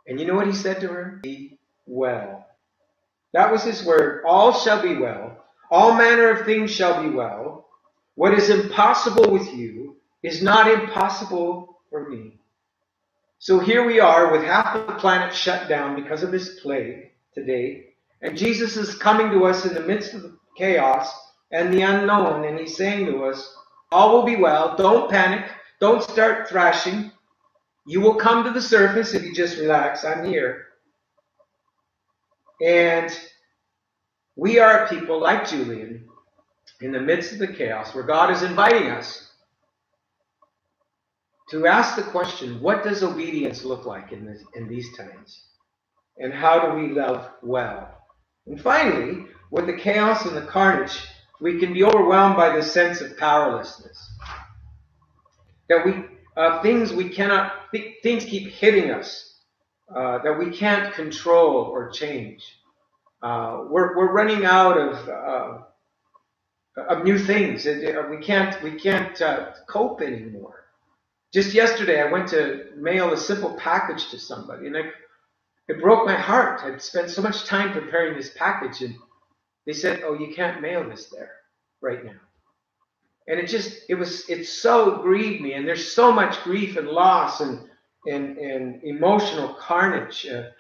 And 0.06 0.20
you 0.20 0.26
know 0.26 0.34
what 0.34 0.46
he 0.46 0.52
said 0.52 0.80
to 0.80 0.88
her? 0.88 1.20
Be 1.23 1.58
well. 1.87 2.46
That 3.32 3.50
was 3.50 3.64
his 3.64 3.84
word. 3.84 4.23
All 4.26 4.52
shall 4.52 4.80
be 4.80 4.96
well. 4.96 5.44
All 5.70 5.94
manner 5.94 6.28
of 6.28 6.46
things 6.46 6.70
shall 6.70 7.02
be 7.02 7.08
well. 7.08 7.66
What 8.14 8.34
is 8.34 8.49
impossible 8.49 9.30
with 9.32 9.52
you 9.52 9.96
is 10.23 10.42
not 10.42 10.70
impossible 10.70 11.80
for 11.90 12.08
me. 12.08 12.38
So 13.38 13.58
here 13.58 13.84
we 13.84 13.99
are 13.99 14.30
with 14.30 14.44
half 14.44 14.87
the 14.87 14.94
planet 14.94 15.34
shut 15.34 15.68
down 15.68 16.00
because 16.00 16.23
of 16.23 16.30
this 16.30 16.61
plague 16.61 17.11
today. 17.34 17.88
And 18.23 18.38
Jesus 18.38 18.76
is 18.76 18.94
coming 18.94 19.30
to 19.30 19.44
us 19.46 19.66
in 19.66 19.75
the 19.75 19.80
midst 19.80 20.14
of 20.14 20.23
the 20.23 20.38
chaos 20.56 21.12
and 21.52 21.73
the 21.73 21.82
unknown. 21.82 22.44
And 22.44 22.58
he's 22.58 22.76
saying 22.76 23.06
to 23.06 23.25
us, 23.25 23.54
all 23.92 24.12
will 24.12 24.25
be 24.25 24.37
well. 24.37 24.76
Don't 24.76 25.11
panic. 25.11 25.50
Don't 25.80 26.02
start 26.02 26.49
thrashing. 26.49 27.11
You 27.87 28.00
will 28.00 28.14
come 28.14 28.44
to 28.44 28.50
the 28.50 28.62
surface 28.62 29.14
if 29.14 29.23
you 29.23 29.34
just 29.34 29.58
relax. 29.58 30.04
I'm 30.04 30.25
here. 30.25 30.66
And 32.62 33.16
we 34.37 34.58
are 34.58 34.88
people 34.88 35.20
like 35.20 35.49
Julian 35.49 36.08
in 36.80 36.92
the 36.92 37.00
midst 37.00 37.32
of 37.32 37.38
the 37.38 37.49
chaos, 37.49 37.94
where 37.94 38.04
God 38.04 38.30
is 38.30 38.42
inviting 38.42 38.90
us 38.90 39.30
to 41.50 41.66
ask 41.66 41.96
the 41.96 42.02
question 42.02 42.61
what 42.61 42.82
does 42.82 43.02
obedience 43.02 43.64
look 43.64 43.87
like 43.87 44.12
in, 44.12 44.25
this, 44.25 44.42
in 44.54 44.68
these 44.68 44.96
times? 44.96 45.44
And 46.18 46.32
how 46.32 46.58
do 46.61 46.78
we 46.78 46.92
love 46.92 47.30
well? 47.42 48.03
And 48.46 48.60
finally, 48.60 49.26
with 49.50 49.66
the 49.66 49.76
chaos 49.76 50.26
and 50.26 50.36
the 50.36 50.42
carnage, 50.42 50.98
we 51.40 51.58
can 51.58 51.72
be 51.72 51.84
overwhelmed 51.84 52.36
by 52.36 52.54
the 52.54 52.62
sense 52.62 53.00
of 53.00 53.16
powerlessness. 53.16 54.10
That 55.68 55.84
we 55.86 56.04
uh, 56.36 56.62
things 56.62 56.92
we 56.92 57.08
cannot 57.08 57.70
th- 57.72 58.02
things 58.02 58.24
keep 58.24 58.48
hitting 58.48 58.90
us 58.90 59.34
uh, 59.94 60.18
that 60.18 60.38
we 60.38 60.50
can't 60.50 60.94
control 60.94 61.56
or 61.56 61.90
change. 61.90 62.42
Uh, 63.22 63.64
we're, 63.70 63.96
we're 63.96 64.12
running 64.12 64.44
out 64.44 64.76
of 64.76 65.08
uh, 65.08 65.58
of 66.76 67.04
new 67.04 67.18
things. 67.18 67.64
We 67.66 68.18
can't 68.18 68.62
we 68.62 68.72
can't 68.72 69.20
uh, 69.22 69.52
cope 69.68 70.02
anymore. 70.02 70.64
Just 71.32 71.54
yesterday, 71.54 72.00
I 72.00 72.12
went 72.12 72.28
to 72.28 72.66
mail 72.76 73.12
a 73.12 73.16
simple 73.16 73.54
package 73.54 74.10
to 74.10 74.18
somebody, 74.18 74.66
and 74.68 74.76
I, 74.76 74.82
it 75.68 75.80
broke 75.80 76.06
my 76.06 76.16
heart. 76.16 76.61
I'd 76.62 76.83
spent 76.83 77.11
so 77.11 77.23
much 77.23 77.44
time 77.44 77.73
preparing 77.73 78.16
this 78.16 78.30
package, 78.37 78.83
and 78.83 78.97
they 79.66 79.73
said, 79.73 80.02
"Oh, 80.04 80.14
you 80.14 80.35
can't 80.35 80.61
mail 80.61 80.88
this 80.88 81.09
there 81.09 81.33
right 81.80 82.04
now." 82.04 82.21
And 83.28 83.40
it 83.40 83.47
just 83.49 83.85
it 83.88 83.94
was 83.94 84.28
it 84.28 84.44
so 84.47 84.99
grieved 85.02 85.42
me, 85.42 85.54
and 85.54 85.66
there's 85.66 85.90
so 85.90 86.12
much 86.12 86.42
grief 86.42 86.76
and 86.76 86.88
loss 86.88 87.40
and 87.40 87.68
and, 88.06 88.37
and 88.37 88.83
emotional 88.85 89.54
carnage. 89.54 90.26
Uh, 90.26 90.50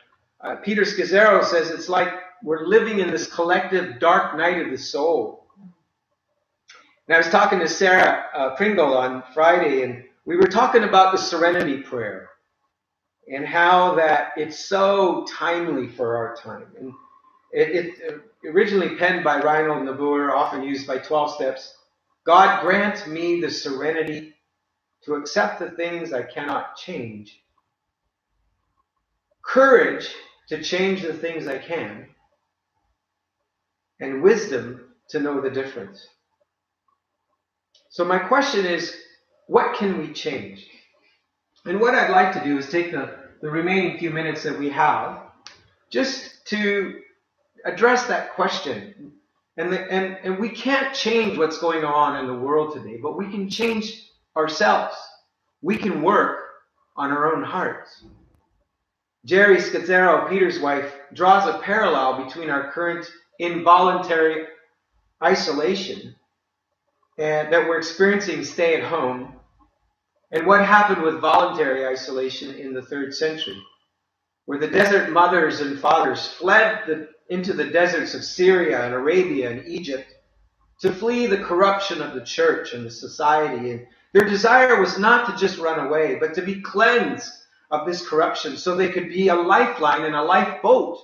uh, 0.40 0.56
Peter 0.56 0.82
Scazzero 0.82 1.44
says 1.44 1.70
it's 1.70 1.90
like 1.90 2.08
we're 2.42 2.66
living 2.66 3.00
in 3.00 3.10
this 3.10 3.26
collective 3.32 3.98
dark 3.98 4.36
night 4.36 4.60
of 4.64 4.70
the 4.70 4.78
soul. 4.78 5.46
And 7.06 7.14
I 7.14 7.18
was 7.18 7.28
talking 7.28 7.58
to 7.58 7.68
Sarah 7.68 8.26
uh, 8.34 8.56
Pringle 8.56 8.96
on 8.96 9.22
Friday, 9.34 9.82
and 9.82 10.04
we 10.24 10.36
were 10.36 10.46
talking 10.46 10.84
about 10.84 11.12
the 11.12 11.18
serenity 11.18 11.82
prayer 11.82 12.30
and 13.32 13.46
how 13.46 13.94
that 13.94 14.32
it's 14.36 14.58
so 14.66 15.26
timely 15.30 15.88
for 15.88 16.16
our 16.16 16.36
time. 16.36 16.66
And 16.78 16.92
it, 17.52 17.94
it 18.00 18.20
originally 18.46 18.96
penned 18.96 19.24
by 19.24 19.40
Reinhold 19.40 19.84
Niebuhr, 19.84 20.34
often 20.34 20.62
used 20.62 20.86
by 20.86 20.98
12 20.98 21.34
steps. 21.34 21.74
God 22.26 22.62
grant 22.62 23.06
me 23.06 23.40
the 23.40 23.50
serenity 23.50 24.34
to 25.04 25.14
accept 25.14 25.58
the 25.58 25.70
things 25.72 26.12
I 26.12 26.22
cannot 26.22 26.76
change, 26.76 27.40
courage 29.44 30.08
to 30.48 30.62
change 30.62 31.02
the 31.02 31.14
things 31.14 31.46
I 31.46 31.58
can, 31.58 32.06
and 34.00 34.22
wisdom 34.22 34.94
to 35.10 35.20
know 35.20 35.40
the 35.40 35.50
difference. 35.50 36.06
So 37.90 38.04
my 38.04 38.18
question 38.18 38.66
is, 38.66 38.96
what 39.46 39.76
can 39.76 39.98
we 39.98 40.12
change? 40.12 40.66
And 41.66 41.80
what 41.80 41.94
I'd 41.94 42.10
like 42.10 42.32
to 42.34 42.44
do 42.44 42.58
is 42.58 42.68
take 42.68 42.92
the, 42.92 43.16
the 43.40 43.50
remaining 43.50 43.98
few 43.98 44.10
minutes 44.10 44.42
that 44.42 44.58
we 44.58 44.68
have 44.70 45.22
just 45.90 46.46
to 46.48 47.00
address 47.64 48.06
that 48.06 48.34
question. 48.34 49.12
And, 49.56 49.72
the, 49.72 49.80
and, 49.90 50.18
and 50.22 50.38
we 50.38 50.48
can't 50.48 50.94
change 50.94 51.38
what's 51.38 51.58
going 51.58 51.84
on 51.84 52.18
in 52.20 52.26
the 52.26 52.34
world 52.34 52.74
today, 52.74 52.98
but 53.00 53.16
we 53.16 53.30
can 53.30 53.48
change 53.48 54.10
ourselves. 54.36 54.96
We 55.62 55.76
can 55.76 56.02
work 56.02 56.40
on 56.96 57.10
our 57.10 57.34
own 57.34 57.42
hearts. 57.42 58.04
Geri 59.24 59.56
Scazzero, 59.56 60.28
Peter's 60.28 60.60
wife, 60.60 60.92
draws 61.14 61.48
a 61.48 61.58
parallel 61.60 62.24
between 62.24 62.50
our 62.50 62.72
current 62.72 63.10
involuntary 63.38 64.46
isolation 65.22 66.14
and 67.16 67.52
that 67.52 67.66
we're 67.66 67.78
experiencing 67.78 68.44
stay 68.44 68.74
at 68.74 68.84
home 68.84 69.36
and 70.34 70.48
what 70.48 70.66
happened 70.66 71.00
with 71.00 71.20
voluntary 71.20 71.86
isolation 71.86 72.56
in 72.56 72.74
the 72.74 72.82
third 72.82 73.14
century, 73.14 73.62
where 74.46 74.58
the 74.58 74.66
desert 74.66 75.12
mothers 75.12 75.60
and 75.60 75.78
fathers 75.78 76.26
fled 76.26 76.82
the, 76.88 77.08
into 77.30 77.52
the 77.52 77.70
deserts 77.70 78.14
of 78.14 78.24
Syria 78.24 78.84
and 78.84 78.92
Arabia 78.92 79.48
and 79.52 79.64
Egypt 79.68 80.12
to 80.80 80.92
flee 80.92 81.26
the 81.26 81.44
corruption 81.44 82.02
of 82.02 82.14
the 82.14 82.24
church 82.24 82.74
and 82.74 82.84
the 82.84 82.90
society. 82.90 83.70
And 83.70 83.86
their 84.12 84.28
desire 84.28 84.80
was 84.80 84.98
not 84.98 85.30
to 85.30 85.36
just 85.36 85.60
run 85.60 85.86
away, 85.86 86.16
but 86.16 86.34
to 86.34 86.42
be 86.42 86.60
cleansed 86.60 87.32
of 87.70 87.86
this 87.86 88.06
corruption 88.06 88.56
so 88.56 88.74
they 88.74 88.90
could 88.90 89.10
be 89.10 89.28
a 89.28 89.36
lifeline 89.36 90.02
and 90.02 90.16
a 90.16 90.22
lifeboat 90.22 90.98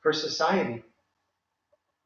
for 0.00 0.12
society. 0.12 0.82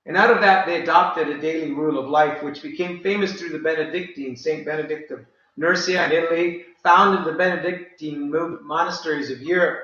And 0.05 0.15
out 0.15 0.31
of 0.31 0.43
that, 0.43 0.67
they 0.67 0.83
adopted 0.83 1.29
a 1.29 1.41
daily 1.41 1.73
rule 1.73 1.99
of 1.99 2.11
life, 2.11 2.43
which 2.43 2.63
became 2.63 3.03
famous 3.03 3.33
through 3.33 3.49
the 3.49 3.59
Benedictine, 3.61 4.37
Saint 4.37 4.67
Benedict 4.67 5.11
of 5.11 5.25
Nursia 5.57 6.05
in 6.07 6.13
Italy, 6.13 6.65
founded 6.83 7.25
the 7.25 7.37
Benedictine 7.37 8.33
monasteries 8.63 9.31
of 9.31 9.43
Europe. 9.43 9.83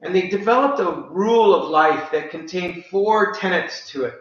And 0.00 0.14
they 0.14 0.28
developed 0.28 0.80
a 0.80 1.08
rule 1.10 1.54
of 1.54 1.70
life 1.70 2.10
that 2.12 2.30
contained 2.30 2.84
four 2.86 3.32
tenets 3.32 3.88
to 3.90 4.04
it. 4.04 4.14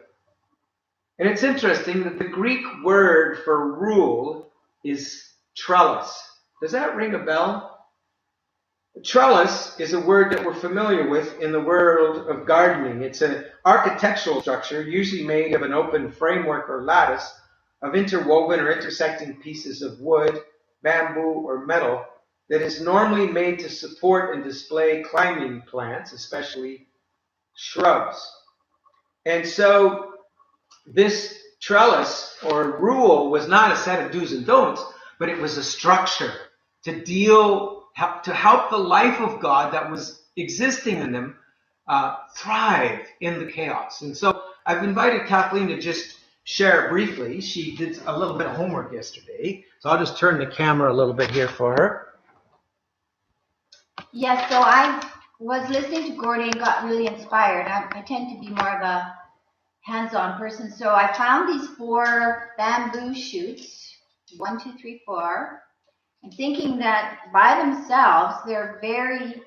And 1.20 1.28
it's 1.28 1.44
interesting 1.44 2.04
that 2.04 2.20
the 2.20 2.26
Greek 2.26 2.64
word 2.84 3.40
for 3.44 3.74
rule 3.80 4.52
is 4.84 5.24
trellis. 5.56 6.22
Does 6.62 6.72
that 6.72 6.96
ring 6.96 7.16
a 7.16 7.20
bell? 7.20 7.74
Trellis 9.04 9.80
is 9.80 9.94
a 9.94 10.00
word 10.00 10.32
that 10.32 10.44
we're 10.44 10.54
familiar 10.54 11.08
with 11.08 11.40
in 11.40 11.52
the 11.52 11.60
world 11.60 12.28
of 12.28 12.48
gardening. 12.48 13.04
It's 13.04 13.22
an 13.22 13.46
architectural 13.66 14.42
structure, 14.42 14.82
usually 14.82 15.24
made 15.24 15.54
of 15.54 15.62
an 15.62 15.74
open 15.74 16.12
framework 16.12 16.70
or 16.70 16.84
lattice 16.84 17.32
of 17.82 17.96
interwoven 17.96 18.60
or 18.60 18.72
intersecting 18.72 19.36
pieces 19.42 19.82
of 19.82 20.00
wood, 20.00 20.40
bamboo, 20.82 21.46
or 21.46 21.66
metal 21.66 22.04
that 22.50 22.62
is 22.62 22.82
normally 22.82 23.28
made 23.28 23.60
to 23.60 23.70
support 23.70 24.34
and 24.34 24.44
display 24.44 25.04
climbing 25.04 25.62
plants, 25.62 26.14
especially 26.14 26.88
shrubs. 27.56 28.32
And 29.26 29.46
so 29.46 30.14
this 30.86 31.38
trellis 31.62 32.38
or 32.44 32.80
rule 32.80 33.30
was 33.30 33.48
not 33.48 33.72
a 33.72 33.76
set 33.76 34.06
of 34.06 34.12
do's 34.12 34.32
and 34.32 34.46
don'ts, 34.46 34.84
but 35.20 35.30
it 35.30 35.40
was 35.40 35.58
a 35.58 35.64
structure 35.64 36.34
to 36.84 37.04
deal 37.04 37.84
to 38.24 38.34
help 38.34 38.70
the 38.70 38.78
life 38.78 39.20
of 39.20 39.40
God 39.40 39.74
that 39.74 39.90
was 39.90 40.24
existing 40.36 41.00
in 41.00 41.12
them 41.12 41.36
uh, 41.88 42.18
thrive 42.36 43.06
in 43.20 43.40
the 43.40 43.52
chaos. 43.52 44.02
And 44.02 44.16
so 44.16 44.42
I've 44.66 44.84
invited 44.84 45.26
Kathleen 45.26 45.68
to 45.70 45.80
just 45.80 46.16
share 46.48 46.88
briefly. 46.88 47.42
She 47.42 47.76
did 47.76 48.00
a 48.06 48.18
little 48.18 48.38
bit 48.38 48.48
of 48.48 48.56
homework 48.56 48.94
yesterday, 48.94 49.66
so 49.80 49.90
I'll 49.90 50.00
just 50.00 50.18
turn 50.18 50.40
the 50.40 50.48
camera 50.48 50.90
a 50.90 50.96
little 50.96 51.14
bit 51.14 51.30
here 51.30 51.50
for 51.50 51.74
her. 51.74 52.08
Yes, 54.14 54.50
so 54.50 54.62
I 54.62 55.06
was 55.42 55.70
listening 55.70 56.10
to 56.10 56.18
Gordie 56.18 56.44
and 56.44 56.58
got 56.58 56.86
really 56.86 57.06
inspired. 57.06 57.68
I, 57.68 57.90
I 57.92 58.02
tend 58.02 58.34
to 58.34 58.40
be 58.40 58.48
more 58.48 58.78
of 58.78 58.82
a 58.82 59.14
hands-on 59.82 60.38
person, 60.38 60.72
so 60.72 60.92
I 60.92 61.14
found 61.18 61.50
these 61.50 61.68
four 61.76 62.54
bamboo 62.58 63.14
shoots, 63.14 63.98
one, 64.38 64.58
two, 64.58 64.72
three, 64.80 65.02
four, 65.06 65.62
and 66.24 66.34
thinking 66.34 66.80
that 66.80 67.24
by 67.34 67.60
themselves 67.60 68.36
they're 68.46 68.80
very 68.80 69.42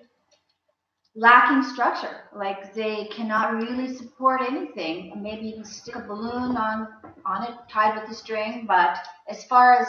lacking 1.14 1.62
structure. 1.72 2.28
Like 2.34 2.74
they 2.74 3.06
cannot 3.06 3.54
really 3.54 3.94
support 3.94 4.42
anything. 4.42 5.20
Maybe 5.20 5.46
you 5.46 5.54
can 5.54 5.64
stick 5.64 5.96
a 5.96 6.00
balloon 6.00 6.56
on 6.56 6.88
on 7.26 7.44
it 7.44 7.54
tied 7.68 8.00
with 8.00 8.10
a 8.10 8.14
string, 8.14 8.64
but 8.66 8.98
as 9.28 9.44
far 9.44 9.74
as 9.74 9.88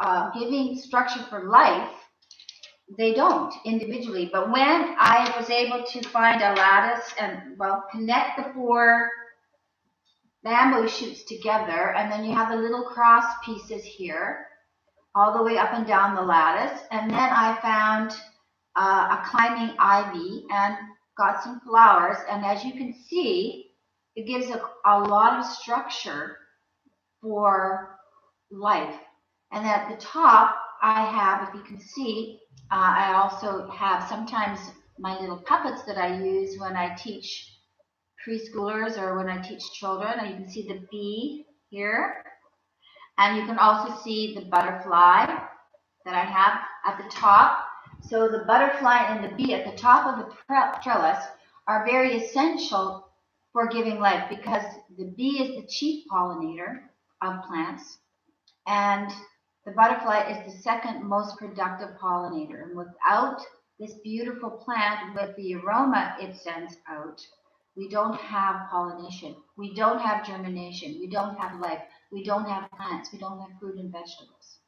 uh, 0.00 0.30
giving 0.38 0.76
structure 0.76 1.22
for 1.30 1.44
life, 1.44 1.90
they 2.98 3.14
don't 3.14 3.54
individually. 3.64 4.28
But 4.32 4.50
when 4.50 4.94
I 4.98 5.34
was 5.38 5.48
able 5.50 5.84
to 5.84 6.08
find 6.08 6.42
a 6.42 6.54
lattice 6.54 7.14
and 7.18 7.58
well 7.58 7.84
connect 7.90 8.36
the 8.36 8.52
four 8.54 9.10
bamboo 10.44 10.88
shoots 10.88 11.24
together, 11.24 11.94
and 11.94 12.10
then 12.10 12.24
you 12.24 12.34
have 12.34 12.50
the 12.50 12.56
little 12.56 12.84
cross 12.84 13.24
pieces 13.44 13.84
here 13.84 14.46
all 15.14 15.36
the 15.36 15.42
way 15.42 15.56
up 15.56 15.72
and 15.72 15.86
down 15.86 16.14
the 16.14 16.22
lattice. 16.22 16.82
And 16.90 17.10
then 17.10 17.30
I 17.32 17.58
found 17.62 18.12
uh, 18.76 19.18
a 19.18 19.28
climbing 19.28 19.74
ivy 19.78 20.44
and 20.50 20.76
got 21.16 21.42
some 21.42 21.60
flowers. 21.60 22.18
And 22.30 22.44
as 22.44 22.64
you 22.64 22.72
can 22.72 22.94
see, 23.08 23.70
it 24.14 24.26
gives 24.26 24.46
a, 24.50 24.60
a 24.84 25.00
lot 25.00 25.38
of 25.38 25.46
structure 25.46 26.36
for 27.20 27.98
life. 28.50 28.96
And 29.52 29.66
at 29.66 29.88
the 29.88 29.96
top, 29.96 30.56
I 30.82 31.04
have, 31.04 31.48
if 31.48 31.54
you 31.54 31.62
can 31.62 31.80
see, 31.80 32.40
uh, 32.70 32.74
I 32.74 33.14
also 33.14 33.68
have 33.70 34.08
sometimes 34.08 34.58
my 34.98 35.18
little 35.20 35.38
puppets 35.38 35.82
that 35.84 35.98
I 35.98 36.16
use 36.22 36.58
when 36.58 36.76
I 36.76 36.94
teach 36.94 37.52
preschoolers 38.26 38.98
or 38.98 39.16
when 39.16 39.28
I 39.28 39.40
teach 39.40 39.62
children. 39.72 40.18
And 40.18 40.30
you 40.30 40.36
can 40.36 40.50
see 40.50 40.66
the 40.68 40.86
bee 40.90 41.46
here. 41.70 42.22
And 43.18 43.36
you 43.38 43.46
can 43.46 43.58
also 43.58 43.96
see 44.02 44.34
the 44.34 44.46
butterfly 44.46 45.26
that 46.04 46.14
I 46.14 46.24
have 46.24 46.60
at 46.86 47.02
the 47.02 47.10
top. 47.10 47.65
So 48.02 48.28
the 48.28 48.44
butterfly 48.46 48.96
and 48.96 49.24
the 49.24 49.34
bee 49.36 49.54
at 49.54 49.70
the 49.70 49.76
top 49.76 50.06
of 50.06 50.26
the 50.26 50.80
trellis 50.82 51.24
are 51.66 51.86
very 51.86 52.16
essential 52.16 53.08
for 53.52 53.66
giving 53.66 53.98
life 53.98 54.28
because 54.28 54.64
the 54.96 55.12
bee 55.16 55.42
is 55.42 55.56
the 55.56 55.66
chief 55.66 56.04
pollinator 56.10 56.82
of 57.22 57.42
plants. 57.44 57.98
And 58.66 59.10
the 59.64 59.72
butterfly 59.72 60.30
is 60.30 60.54
the 60.54 60.62
second 60.62 61.04
most 61.04 61.38
productive 61.38 61.96
pollinator. 62.00 62.62
And 62.62 62.76
without 62.76 63.40
this 63.80 63.94
beautiful 64.04 64.50
plant 64.50 65.14
with 65.14 65.34
the 65.36 65.56
aroma 65.56 66.16
it 66.20 66.36
sends 66.36 66.76
out, 66.88 67.20
we 67.76 67.88
don't 67.88 68.14
have 68.14 68.70
pollination. 68.70 69.36
We 69.56 69.74
don't 69.74 70.00
have 70.00 70.26
germination. 70.26 70.98
We 71.00 71.08
don't 71.08 71.36
have 71.36 71.60
life. 71.60 71.82
We 72.10 72.24
don't 72.24 72.48
have 72.48 72.70
plants. 72.70 73.10
We 73.12 73.18
don't 73.18 73.40
have 73.40 73.58
fruit 73.60 73.78
and 73.78 73.92
vegetables. 73.92 74.60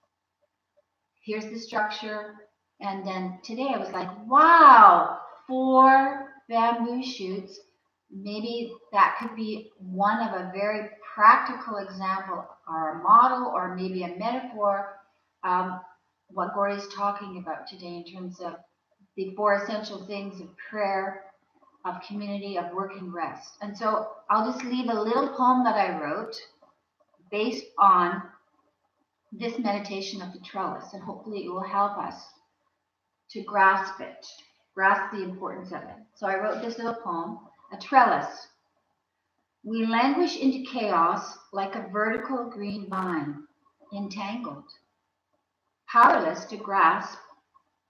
Here's 1.24 1.46
the 1.46 1.58
structure. 1.58 2.34
And 2.80 3.06
then 3.06 3.38
today 3.42 3.72
I 3.74 3.78
was 3.78 3.90
like, 3.90 4.08
wow, 4.28 5.18
four 5.46 6.34
bamboo 6.48 7.02
shoots. 7.02 7.60
Maybe 8.10 8.72
that 8.92 9.16
could 9.20 9.34
be 9.36 9.70
one 9.78 10.20
of 10.26 10.34
a 10.34 10.50
very 10.54 10.88
practical 11.14 11.78
example 11.78 12.46
or 12.68 13.00
a 13.00 13.02
model 13.02 13.48
or 13.48 13.74
maybe 13.74 14.04
a 14.04 14.16
metaphor 14.16 14.94
um, 15.44 15.80
what 16.28 16.54
Gordie 16.54 16.76
is 16.76 16.88
talking 16.94 17.38
about 17.38 17.66
today 17.66 17.96
in 17.96 18.04
terms 18.04 18.40
of 18.40 18.54
the 19.16 19.34
four 19.34 19.62
essential 19.62 20.06
things 20.06 20.40
of 20.40 20.48
prayer, 20.70 21.24
of 21.84 22.00
community, 22.06 22.56
of 22.56 22.72
work 22.72 22.92
and 22.98 23.12
rest. 23.12 23.54
And 23.60 23.76
so 23.76 24.08
I'll 24.30 24.50
just 24.50 24.64
leave 24.64 24.88
a 24.88 25.02
little 25.02 25.28
poem 25.28 25.64
that 25.64 25.74
I 25.74 25.98
wrote 25.98 26.36
based 27.30 27.64
on 27.78 28.22
this 29.32 29.58
meditation 29.58 30.22
of 30.22 30.32
the 30.32 30.40
trellis, 30.40 30.92
and 30.92 31.02
hopefully 31.02 31.44
it 31.44 31.48
will 31.48 31.62
help 31.62 31.98
us 31.98 32.14
to 33.30 33.42
grasp 33.42 34.00
it, 34.00 34.26
grasp 34.74 35.12
the 35.12 35.22
importance 35.22 35.72
of 35.72 35.82
it. 35.82 35.96
So 36.14 36.26
I 36.26 36.40
wrote 36.40 36.62
this 36.62 36.78
little 36.78 36.94
poem, 36.94 37.38
A 37.72 37.76
Trellis. 37.76 38.48
We 39.64 39.86
languish 39.86 40.36
into 40.36 40.70
chaos 40.70 41.36
like 41.52 41.74
a 41.74 41.88
vertical 41.92 42.48
green 42.48 42.88
vine, 42.88 43.44
entangled, 43.92 44.70
powerless 45.88 46.44
to 46.46 46.56
grasp 46.56 47.18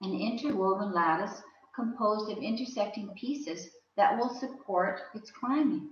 an 0.01 0.13
interwoven 0.13 0.93
lattice 0.93 1.41
composed 1.75 2.29
of 2.31 2.37
intersecting 2.37 3.09
pieces 3.09 3.69
that 3.97 4.17
will 4.17 4.29
support 4.29 5.01
its 5.13 5.31
climbing. 5.31 5.89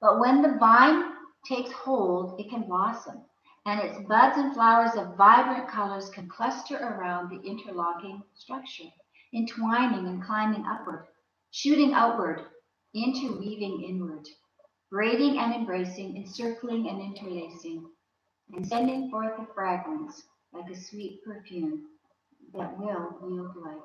But 0.00 0.18
when 0.18 0.42
the 0.42 0.56
vine 0.58 1.12
takes 1.46 1.70
hold, 1.72 2.40
it 2.40 2.50
can 2.50 2.62
blossom, 2.62 3.22
and 3.66 3.80
its 3.80 3.98
buds 4.08 4.36
and 4.38 4.54
flowers 4.54 4.96
of 4.96 5.16
vibrant 5.16 5.68
colors 5.68 6.10
can 6.10 6.28
cluster 6.28 6.76
around 6.76 7.30
the 7.30 7.40
interlocking 7.48 8.22
structure, 8.34 8.90
entwining 9.34 10.06
and 10.06 10.24
climbing 10.24 10.64
upward, 10.66 11.06
shooting 11.52 11.92
outward, 11.92 12.42
interweaving 12.94 13.82
inward, 13.82 14.26
braiding 14.90 15.38
and 15.38 15.54
embracing, 15.54 16.16
encircling 16.16 16.88
and 16.88 17.00
interlacing, 17.00 17.86
and 18.52 18.66
sending 18.66 19.10
forth 19.10 19.38
a 19.38 19.46
fragrance 19.54 20.24
like 20.52 20.68
a 20.70 20.76
sweet 20.76 21.20
perfume 21.24 21.84
that 22.54 22.76
will 22.78 23.16
yield 23.30 23.56
life. 23.56 23.80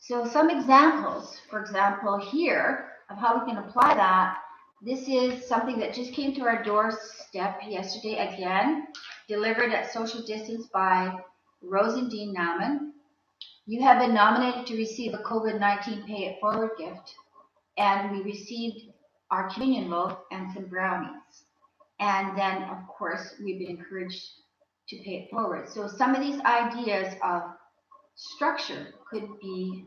So 0.00 0.26
some 0.26 0.50
examples, 0.50 1.40
for 1.48 1.60
example, 1.60 2.18
here 2.18 2.88
of 3.08 3.18
how 3.18 3.38
we 3.38 3.52
can 3.52 3.62
apply 3.62 3.94
that. 3.94 4.41
This 4.84 5.06
is 5.06 5.46
something 5.46 5.78
that 5.78 5.94
just 5.94 6.12
came 6.12 6.34
to 6.34 6.42
our 6.42 6.60
doorstep 6.64 7.60
yesterday 7.68 8.16
again, 8.16 8.88
delivered 9.28 9.72
at 9.72 9.92
social 9.92 10.22
distance 10.22 10.66
by 10.74 11.20
Rose 11.62 11.94
and 11.94 12.10
Dean 12.10 12.34
Nauman. 12.34 12.90
You 13.64 13.80
have 13.82 14.00
been 14.00 14.12
nominated 14.12 14.66
to 14.66 14.76
receive 14.76 15.14
a 15.14 15.18
COVID-19 15.18 16.04
Pay 16.04 16.24
It 16.24 16.40
Forward 16.40 16.70
gift, 16.76 17.14
and 17.78 18.10
we 18.10 18.22
received 18.22 18.92
our 19.30 19.48
communion 19.50 19.88
loaf 19.88 20.18
and 20.32 20.52
some 20.52 20.66
brownies. 20.66 21.44
And 22.00 22.36
then, 22.36 22.64
of 22.64 22.78
course, 22.88 23.36
we've 23.40 23.60
been 23.60 23.78
encouraged 23.78 24.20
to 24.88 24.96
pay 25.04 25.18
it 25.18 25.30
forward. 25.30 25.68
So 25.68 25.86
some 25.86 26.16
of 26.16 26.20
these 26.20 26.40
ideas 26.40 27.14
of 27.22 27.42
structure 28.16 28.88
could 29.08 29.28
be 29.40 29.86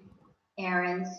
errands, 0.57 1.09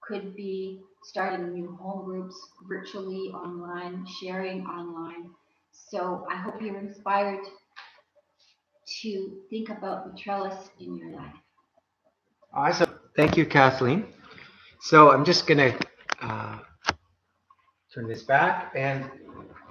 could 0.00 0.36
be 0.36 0.82
starting 1.04 1.52
new 1.52 1.76
home 1.80 2.04
groups 2.04 2.36
virtually 2.68 3.30
online, 3.34 4.06
sharing 4.20 4.62
online. 4.66 5.30
So 5.72 6.26
I 6.30 6.36
hope 6.36 6.60
you're 6.60 6.78
inspired 6.78 7.40
to 9.02 9.36
think 9.50 9.68
about 9.68 10.10
the 10.10 10.18
trellis 10.20 10.70
in 10.80 10.96
your 10.96 11.12
life. 11.12 11.34
Awesome. 12.52 12.98
Thank 13.16 13.36
you, 13.36 13.46
Kathleen. 13.46 14.06
So 14.80 15.10
I'm 15.10 15.24
just 15.24 15.46
going 15.46 15.58
to 15.58 15.78
uh, 16.22 16.58
turn 17.94 18.08
this 18.08 18.22
back 18.22 18.72
and 18.76 19.04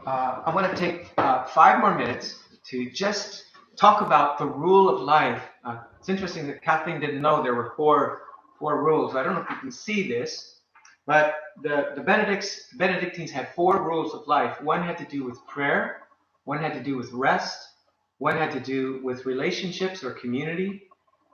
uh, 0.05 0.41
I 0.45 0.53
want 0.53 0.69
to 0.69 0.77
take 0.77 1.11
uh, 1.17 1.45
five 1.45 1.79
more 1.79 1.97
minutes 1.97 2.39
to 2.69 2.89
just 2.91 3.43
talk 3.77 4.01
about 4.01 4.37
the 4.37 4.45
rule 4.45 4.89
of 4.89 5.01
life. 5.01 5.41
Uh, 5.63 5.79
it's 5.99 6.09
interesting 6.09 6.47
that 6.47 6.61
Kathleen 6.61 6.99
didn't 6.99 7.21
know 7.21 7.43
there 7.43 7.55
were 7.55 7.73
four 7.75 8.23
four 8.59 8.83
rules. 8.83 9.15
I 9.15 9.23
don't 9.23 9.35
know 9.35 9.41
if 9.41 9.49
you 9.49 9.55
can 9.57 9.71
see 9.71 10.07
this, 10.07 10.56
but 11.07 11.35
the, 11.63 11.93
the 11.95 12.01
Benedicts, 12.01 12.67
Benedictines 12.77 13.31
had 13.31 13.49
four 13.55 13.81
rules 13.81 14.13
of 14.13 14.27
life. 14.27 14.61
One 14.61 14.83
had 14.83 14.97
to 14.99 15.05
do 15.05 15.23
with 15.23 15.39
prayer, 15.47 16.03
one 16.43 16.59
had 16.59 16.73
to 16.73 16.83
do 16.83 16.95
with 16.95 17.11
rest, 17.11 17.67
one 18.19 18.37
had 18.37 18.51
to 18.51 18.59
do 18.59 19.01
with 19.03 19.25
relationships 19.25 20.03
or 20.03 20.11
community, 20.11 20.83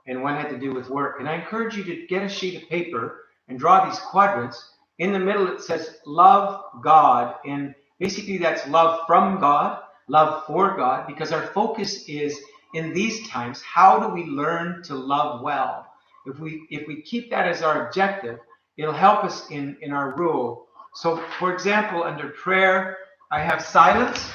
and 0.06 0.22
one 0.22 0.36
had 0.36 0.48
to 0.48 0.58
do 0.58 0.72
with 0.72 0.88
work. 0.88 1.20
And 1.20 1.28
I 1.28 1.34
encourage 1.34 1.76
you 1.76 1.84
to 1.84 2.06
get 2.06 2.22
a 2.22 2.28
sheet 2.28 2.62
of 2.62 2.68
paper 2.70 3.24
and 3.48 3.58
draw 3.58 3.84
these 3.84 3.98
quadrants. 3.98 4.70
In 4.98 5.12
the 5.12 5.18
middle, 5.18 5.48
it 5.48 5.60
says 5.60 5.98
love 6.06 6.64
God, 6.82 7.34
and 7.44 7.74
basically 7.98 8.38
that's 8.38 8.66
love 8.68 9.00
from 9.06 9.38
God 9.40 9.80
love 10.08 10.44
for 10.46 10.76
God, 10.76 11.06
because 11.06 11.32
our 11.32 11.46
focus 11.48 12.08
is 12.08 12.38
in 12.74 12.92
these 12.92 13.28
times, 13.28 13.62
how 13.62 13.98
do 13.98 14.08
we 14.08 14.24
learn 14.24 14.82
to 14.84 14.94
love 14.94 15.42
well? 15.42 15.86
If 16.26 16.38
we 16.38 16.66
if 16.70 16.86
we 16.88 17.02
keep 17.02 17.30
that 17.30 17.46
as 17.46 17.62
our 17.62 17.86
objective, 17.86 18.38
it'll 18.76 18.92
help 18.92 19.24
us 19.24 19.50
in, 19.50 19.76
in 19.80 19.92
our 19.92 20.14
rule. 20.16 20.66
So, 20.94 21.16
for 21.38 21.52
example, 21.52 22.02
under 22.04 22.28
prayer, 22.30 22.98
I 23.30 23.40
have 23.40 23.62
silence. 23.64 24.30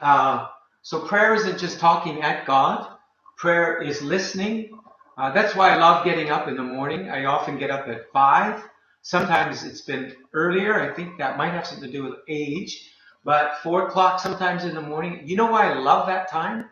Uh, 0.00 0.48
so 0.82 1.06
prayer 1.06 1.34
isn't 1.34 1.58
just 1.58 1.80
talking 1.80 2.22
at 2.22 2.46
God. 2.46 2.96
Prayer 3.36 3.82
is 3.82 4.02
listening. 4.02 4.78
Uh, 5.16 5.32
that's 5.32 5.54
why 5.54 5.70
I 5.70 5.76
love 5.76 6.04
getting 6.04 6.30
up 6.30 6.48
in 6.48 6.56
the 6.56 6.62
morning. 6.62 7.10
I 7.10 7.24
often 7.24 7.58
get 7.58 7.70
up 7.70 7.88
at 7.88 8.10
five. 8.12 8.62
Sometimes 9.02 9.64
it's 9.64 9.82
been 9.82 10.14
earlier. 10.34 10.80
I 10.80 10.94
think 10.94 11.18
that 11.18 11.36
might 11.38 11.52
have 11.52 11.66
something 11.66 11.90
to 11.90 11.92
do 11.92 12.04
with 12.04 12.20
age. 12.28 12.90
But 13.24 13.58
four 13.62 13.88
o'clock 13.88 14.20
sometimes 14.20 14.64
in 14.64 14.74
the 14.74 14.80
morning, 14.82 15.22
you 15.24 15.36
know 15.36 15.50
why 15.50 15.70
I 15.70 15.74
love 15.78 16.06
that 16.06 16.30
time? 16.30 16.66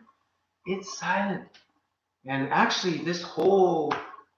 It's 0.65 0.97
silent. 0.97 1.47
And 2.25 2.49
actually, 2.49 2.99
this 2.99 3.21
whole 3.21 3.93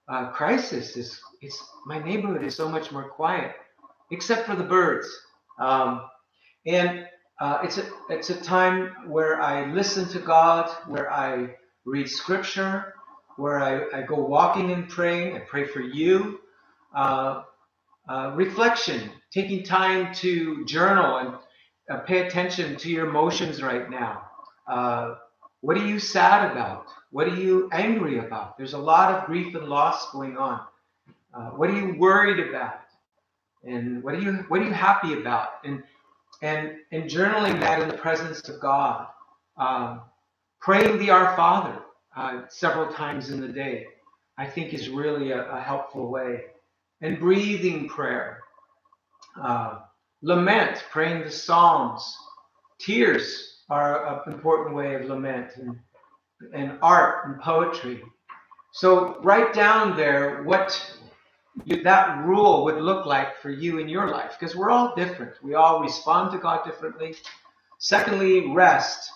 uh, 0.08 0.30
crisis 0.30 0.96
is, 0.96 1.20
it's, 1.40 1.62
my 1.86 1.98
neighborhood 2.02 2.44
is 2.44 2.56
so 2.56 2.68
much 2.68 2.92
more 2.92 3.08
quiet, 3.08 3.52
except 4.10 4.46
for 4.46 4.56
the 4.56 4.64
birds. 4.64 5.08
Um, 5.58 6.02
and 6.66 7.06
uh, 7.40 7.60
it's, 7.64 7.78
a, 7.78 7.84
it's 8.10 8.30
a 8.30 8.40
time 8.40 8.92
where 9.08 9.40
I 9.40 9.70
listen 9.72 10.08
to 10.10 10.18
God, 10.18 10.70
where 10.86 11.10
I 11.12 11.54
read 11.84 12.08
scripture, 12.08 12.94
where 13.36 13.58
I, 13.60 14.00
I 14.00 14.02
go 14.02 14.16
walking 14.16 14.72
and 14.72 14.88
praying. 14.88 15.36
I 15.36 15.40
pray 15.40 15.66
for 15.66 15.80
you. 15.80 16.40
Uh, 16.94 17.42
uh, 18.08 18.32
reflection, 18.34 19.10
taking 19.32 19.62
time 19.62 20.12
to 20.14 20.64
journal 20.66 21.18
and 21.18 21.34
uh, 21.90 22.02
pay 22.04 22.26
attention 22.26 22.76
to 22.76 22.90
your 22.90 23.08
emotions 23.08 23.62
right 23.62 23.88
now. 23.90 24.22
Uh, 24.68 25.14
what 25.60 25.76
are 25.76 25.86
you 25.86 25.98
sad 25.98 26.50
about? 26.50 26.86
What 27.12 27.28
are 27.28 27.36
you 27.36 27.68
angry 27.72 28.18
about? 28.18 28.58
There's 28.58 28.74
a 28.74 28.78
lot 28.78 29.14
of 29.14 29.26
grief 29.26 29.54
and 29.54 29.66
loss 29.68 30.10
going 30.12 30.36
on. 30.36 30.60
Uh, 31.34 31.50
what 31.50 31.70
are 31.70 31.78
you 31.78 31.96
worried 31.98 32.40
about? 32.48 32.80
And 33.64 34.02
what 34.02 34.14
are 34.14 34.20
you 34.20 34.44
what 34.48 34.60
are 34.60 34.64
you 34.64 34.72
happy 34.72 35.14
about? 35.14 35.48
And 35.64 35.82
and 36.42 36.76
and 36.92 37.04
journaling 37.04 37.60
that 37.60 37.82
in 37.82 37.88
the 37.88 37.96
presence 37.96 38.48
of 38.48 38.60
God, 38.60 39.06
um, 39.56 40.02
praying 40.60 40.98
the 40.98 41.10
Our 41.10 41.36
Father 41.36 41.78
uh, 42.16 42.42
several 42.48 42.92
times 42.92 43.30
in 43.30 43.40
the 43.40 43.48
day, 43.48 43.86
I 44.38 44.46
think 44.46 44.72
is 44.72 44.88
really 44.88 45.32
a, 45.32 45.50
a 45.52 45.60
helpful 45.60 46.10
way. 46.10 46.46
And 47.02 47.18
breathing 47.18 47.88
prayer. 47.88 48.40
Uh, 49.40 49.80
Lament, 50.22 50.84
praying 50.90 51.24
the 51.24 51.30
Psalms. 51.30 52.16
Tears 52.78 53.62
are 53.70 54.24
an 54.26 54.32
important 54.32 54.74
way 54.76 54.94
of 54.94 55.04
lament, 55.06 55.52
and, 55.56 55.78
and 56.52 56.78
art 56.82 57.26
and 57.26 57.40
poetry. 57.40 58.02
So 58.72 59.18
write 59.22 59.54
down 59.54 59.96
there 59.96 60.42
what 60.42 60.98
that 61.82 62.24
rule 62.24 62.64
would 62.64 62.80
look 62.80 63.06
like 63.06 63.36
for 63.38 63.50
you 63.50 63.78
in 63.78 63.88
your 63.88 64.08
life, 64.08 64.36
because 64.38 64.56
we're 64.56 64.70
all 64.70 64.94
different. 64.94 65.34
We 65.42 65.54
all 65.54 65.80
respond 65.80 66.32
to 66.32 66.38
God 66.38 66.64
differently. 66.64 67.16
Secondly, 67.78 68.52
rest. 68.52 69.10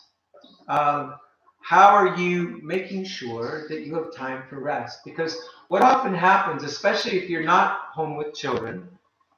Um, 0.68 1.16
how 1.62 1.94
are 1.94 2.16
you 2.16 2.60
making 2.62 3.04
sure 3.04 3.66
that 3.68 3.86
you 3.86 3.94
have 3.94 4.14
time 4.14 4.42
for 4.48 4.60
rest? 4.60 5.00
Because 5.04 5.36
what 5.68 5.82
often 5.82 6.14
happens, 6.14 6.62
especially 6.62 7.18
if 7.18 7.30
you're 7.30 7.44
not 7.44 7.78
home 7.92 8.16
with 8.16 8.34
children, 8.34 8.88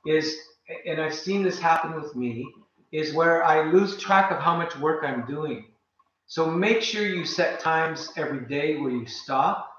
is 0.07 0.37
and 0.85 1.01
I've 1.01 1.15
seen 1.15 1.45
this 1.45 1.61
happen 1.61 1.95
with 1.95 2.17
me, 2.17 2.45
is 2.91 3.15
where 3.15 3.45
I 3.45 3.71
lose 3.71 3.97
track 3.97 4.33
of 4.33 4.39
how 4.39 4.57
much 4.57 4.77
work 4.79 5.05
I'm 5.05 5.25
doing. 5.27 5.67
So 6.27 6.51
make 6.51 6.83
sure 6.83 7.07
you 7.07 7.25
set 7.25 7.61
times 7.61 8.11
every 8.17 8.41
day 8.47 8.77
where 8.77 8.91
you 8.91 9.07
stop. 9.07 9.73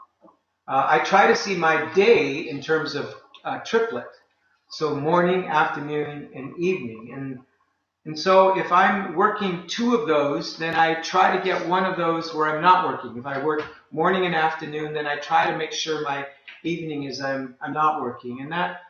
Uh, 0.68 0.86
I 0.88 1.00
try 1.00 1.28
to 1.28 1.36
see 1.36 1.56
my 1.56 1.92
day 1.94 2.50
in 2.50 2.62
terms 2.62 2.96
of 2.96 3.16
uh, 3.46 3.60
triplet. 3.60 4.08
So 4.70 4.96
morning, 4.96 5.46
afternoon, 5.46 6.30
and 6.36 6.58
evening. 6.58 7.14
And 7.16 7.40
and 8.06 8.18
so 8.18 8.58
if 8.58 8.72
I'm 8.72 9.16
working 9.16 9.68
two 9.68 9.94
of 9.94 10.08
those, 10.08 10.58
then 10.58 10.76
I 10.76 11.02
try 11.02 11.36
to 11.36 11.44
get 11.44 11.68
one 11.68 11.84
of 11.86 11.98
those 11.98 12.34
where 12.34 12.56
I'm 12.56 12.62
not 12.62 12.88
working. 12.88 13.18
If 13.18 13.26
I 13.26 13.44
work 13.44 13.64
morning 13.92 14.26
and 14.26 14.34
afternoon, 14.34 14.94
then 14.94 15.06
I 15.06 15.18
try 15.18 15.52
to 15.52 15.58
make 15.58 15.74
sure 15.74 16.04
my 16.04 16.26
evening 16.64 17.04
is 17.04 17.22
I'm 17.22 17.56
I'm 17.62 17.74
not 17.74 18.02
working. 18.02 18.42
And 18.42 18.52
that 18.52 18.82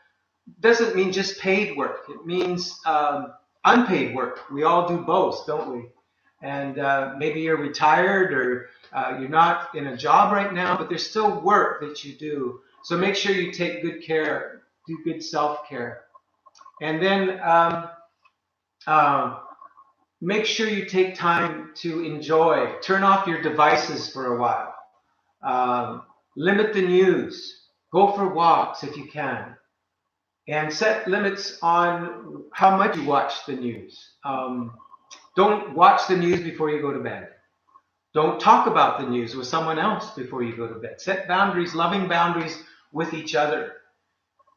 doesn't 0.59 0.95
mean 0.95 1.11
just 1.11 1.39
paid 1.39 1.77
work. 1.77 2.05
It 2.09 2.25
means 2.25 2.79
um, 2.85 3.33
unpaid 3.65 4.15
work. 4.15 4.49
We 4.51 4.63
all 4.63 4.87
do 4.87 4.97
both, 4.97 5.45
don't 5.47 5.71
we? 5.75 5.85
And 6.41 6.79
uh, 6.79 7.13
maybe 7.17 7.41
you're 7.41 7.57
retired 7.57 8.33
or 8.33 8.69
uh, 8.93 9.17
you're 9.19 9.29
not 9.29 9.73
in 9.75 9.87
a 9.87 9.97
job 9.97 10.33
right 10.33 10.53
now, 10.53 10.77
but 10.77 10.89
there's 10.89 11.07
still 11.07 11.41
work 11.41 11.81
that 11.81 12.03
you 12.03 12.13
do. 12.13 12.61
So 12.83 12.97
make 12.97 13.15
sure 13.15 13.33
you 13.33 13.51
take 13.51 13.81
good 13.81 14.03
care, 14.03 14.63
do 14.87 14.97
good 15.03 15.23
self 15.23 15.67
care. 15.67 16.05
And 16.81 17.01
then 17.01 17.39
um, 17.41 17.89
um, 18.87 19.37
make 20.21 20.45
sure 20.45 20.67
you 20.67 20.85
take 20.85 21.15
time 21.15 21.71
to 21.75 22.03
enjoy. 22.03 22.75
Turn 22.81 23.03
off 23.03 23.27
your 23.27 23.41
devices 23.41 24.11
for 24.11 24.35
a 24.35 24.39
while. 24.39 24.73
Um, 25.43 26.03
limit 26.35 26.73
the 26.73 26.81
news. 26.81 27.67
Go 27.91 28.11
for 28.11 28.33
walks 28.33 28.83
if 28.83 28.97
you 28.97 29.07
can. 29.07 29.55
And 30.47 30.71
set 30.71 31.07
limits 31.07 31.59
on 31.61 32.45
how 32.53 32.77
much 32.77 32.95
you 32.95 33.03
watch 33.03 33.45
the 33.45 33.53
news. 33.53 34.13
Um, 34.23 34.73
don't 35.35 35.75
watch 35.75 36.07
the 36.07 36.15
news 36.15 36.41
before 36.41 36.69
you 36.69 36.81
go 36.81 36.93
to 36.93 36.99
bed. 36.99 37.29
Don't 38.17 38.39
talk 38.39 38.65
about 38.65 38.99
the 38.99 39.05
news 39.05 39.35
with 39.35 39.45
someone 39.45 39.77
else 39.77 40.09
before 40.15 40.41
you 40.41 40.57
go 40.57 40.67
to 40.67 40.79
bed. 40.79 40.99
Set 40.99 41.27
boundaries, 41.27 41.75
loving 41.75 42.07
boundaries 42.07 42.57
with 42.91 43.13
each 43.13 43.35
other. 43.35 43.73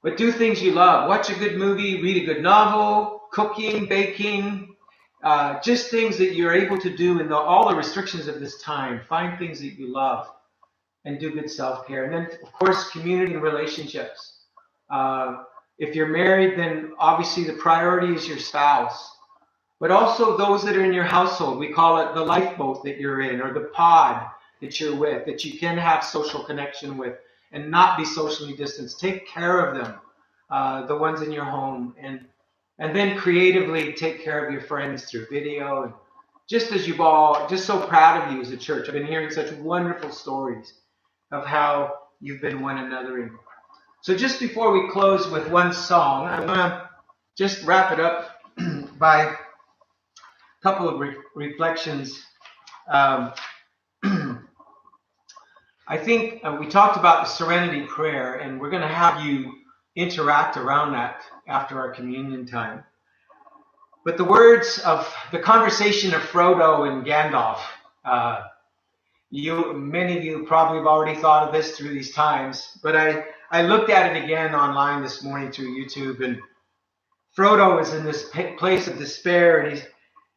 But 0.03 0.17
do 0.17 0.33
things 0.33 0.63
you 0.63 0.73
love. 0.73 1.11
Watch 1.11 1.29
a 1.29 1.35
good 1.35 1.59
movie, 1.59 2.01
read 2.01 2.23
a 2.23 2.25
good 2.25 2.43
novel, 2.43 3.21
cooking, 3.31 3.85
baking, 3.85 4.75
uh, 5.23 5.61
just 5.61 5.91
things 5.91 6.17
that 6.17 6.33
you're 6.35 6.55
able 6.55 6.79
to 6.79 6.97
do 6.97 7.21
in 7.21 7.29
the, 7.29 7.37
all 7.37 7.69
the 7.69 7.75
restrictions 7.75 8.29
of 8.29 8.41
this 8.41 8.63
time. 8.63 9.03
Find 9.07 9.39
things 9.39 9.61
that 9.61 9.79
you 9.79 9.93
love 9.93 10.31
and 11.05 11.21
do 11.21 11.31
good 11.31 11.51
self 11.51 11.87
care. 11.87 12.05
And 12.05 12.15
then, 12.15 12.39
of 12.43 12.53
course, 12.55 12.89
community 12.89 13.35
and 13.35 13.43
relationships. 13.43 14.39
Uh, 14.89 15.43
if 15.77 15.95
you're 15.95 16.09
married, 16.09 16.59
then 16.59 16.95
obviously 16.99 17.45
the 17.45 17.53
priority 17.53 18.15
is 18.15 18.27
your 18.27 18.39
spouse, 18.39 19.11
but 19.81 19.91
also 19.91 20.37
those 20.37 20.63
that 20.63 20.77
are 20.77 20.85
in 20.85 20.93
your 20.93 21.05
household. 21.05 21.59
We 21.59 21.73
call 21.73 21.99
it 21.99 22.15
the 22.15 22.23
lifeboat 22.23 22.85
that 22.85 22.99
you're 22.99 23.23
in 23.23 23.41
or 23.41 23.53
the 23.53 23.71
pod 23.73 24.27
that 24.61 24.79
you're 24.79 24.95
with, 24.95 25.25
that 25.25 25.45
you 25.45 25.59
can 25.59 25.79
have 25.79 26.05
social 26.05 26.45
connection 26.45 26.99
with 26.99 27.17
and 27.51 27.71
not 27.71 27.97
be 27.97 28.05
socially 28.05 28.53
distanced. 28.55 29.01
Take 29.01 29.27
care 29.27 29.65
of 29.65 29.83
them, 29.83 29.95
uh, 30.51 30.87
the 30.87 30.97
ones 30.97 31.23
in 31.23 31.33
your 31.33 31.47
home, 31.47 31.95
and 31.99 32.27
and 32.79 32.97
then 32.97 33.19
creatively 33.19 33.93
take 33.93 34.23
care 34.23 34.45
of 34.45 34.53
your 34.53 34.63
friends 34.63 35.05
through 35.05 35.27
video. 35.31 35.83
And 35.85 35.93
just 36.49 36.73
as 36.73 36.89
you've 36.89 37.01
all, 37.01 37.47
just 37.47 37.67
so 37.67 37.79
proud 37.87 38.27
of 38.27 38.33
you 38.33 38.41
as 38.41 38.51
a 38.51 38.57
church. 38.57 38.89
I've 38.89 38.95
been 38.95 39.07
hearing 39.07 39.31
such 39.31 39.53
wonderful 39.53 40.11
stories 40.11 40.73
of 41.31 41.45
how 41.45 41.95
you've 42.21 42.41
been 42.41 42.63
one 42.63 42.79
another. 42.79 43.23
in. 43.23 43.31
So 44.03 44.17
just 44.17 44.41
before 44.41 44.73
we 44.73 44.91
close 44.91 45.29
with 45.29 45.49
one 45.51 45.75
song, 45.75 46.27
I 46.27 46.41
want 46.41 46.57
to 46.57 46.89
just 47.37 47.63
wrap 47.65 47.93
it 47.93 48.01
up 48.01 48.41
by 48.99 49.37
couple 50.63 50.89
of 50.89 51.01
re- 51.01 51.17
reflections. 51.35 52.23
Um, 52.89 53.33
I 55.89 55.97
think 55.97 56.41
uh, 56.45 56.57
we 56.61 56.67
talked 56.69 56.97
about 56.97 57.25
the 57.25 57.31
serenity 57.31 57.87
prayer, 57.87 58.35
and 58.35 58.61
we're 58.61 58.71
going 58.71 58.83
to 58.83 58.89
have 58.89 59.25
you 59.25 59.55
interact 59.97 60.57
around 60.57 60.93
that 60.93 61.23
after 61.49 61.79
our 61.79 61.91
communion 61.93 62.47
time. 62.47 62.85
But 64.05 64.17
the 64.17 64.25
words 64.25 64.79
of 64.79 65.13
the 65.33 65.39
conversation 65.39 66.15
of 66.15 66.23
Frodo 66.23 66.89
and 66.89 67.05
Gandalf, 67.05 67.59
uh, 68.05 68.43
you, 69.31 69.75
many 69.75 70.17
of 70.17 70.25
you 70.25 70.45
probably 70.45 70.79
have 70.79 70.87
already 70.87 71.21
thought 71.21 71.47
of 71.47 71.53
this 71.53 71.77
through 71.77 71.91
these 71.91 72.15
times, 72.15 72.79
but 72.83 72.97
I, 72.97 73.25
I 73.51 73.63
looked 73.63 73.91
at 73.91 74.15
it 74.15 74.25
again 74.25 74.55
online 74.55 75.03
this 75.03 75.23
morning 75.23 75.53
through 75.53 75.77
YouTube, 75.77 76.25
and 76.25 76.41
Frodo 77.37 77.81
is 77.81 77.93
in 77.93 78.05
this 78.05 78.31
place 78.59 78.89
of 78.89 78.99
despair, 78.99 79.61
and 79.61 79.73
he's 79.73 79.87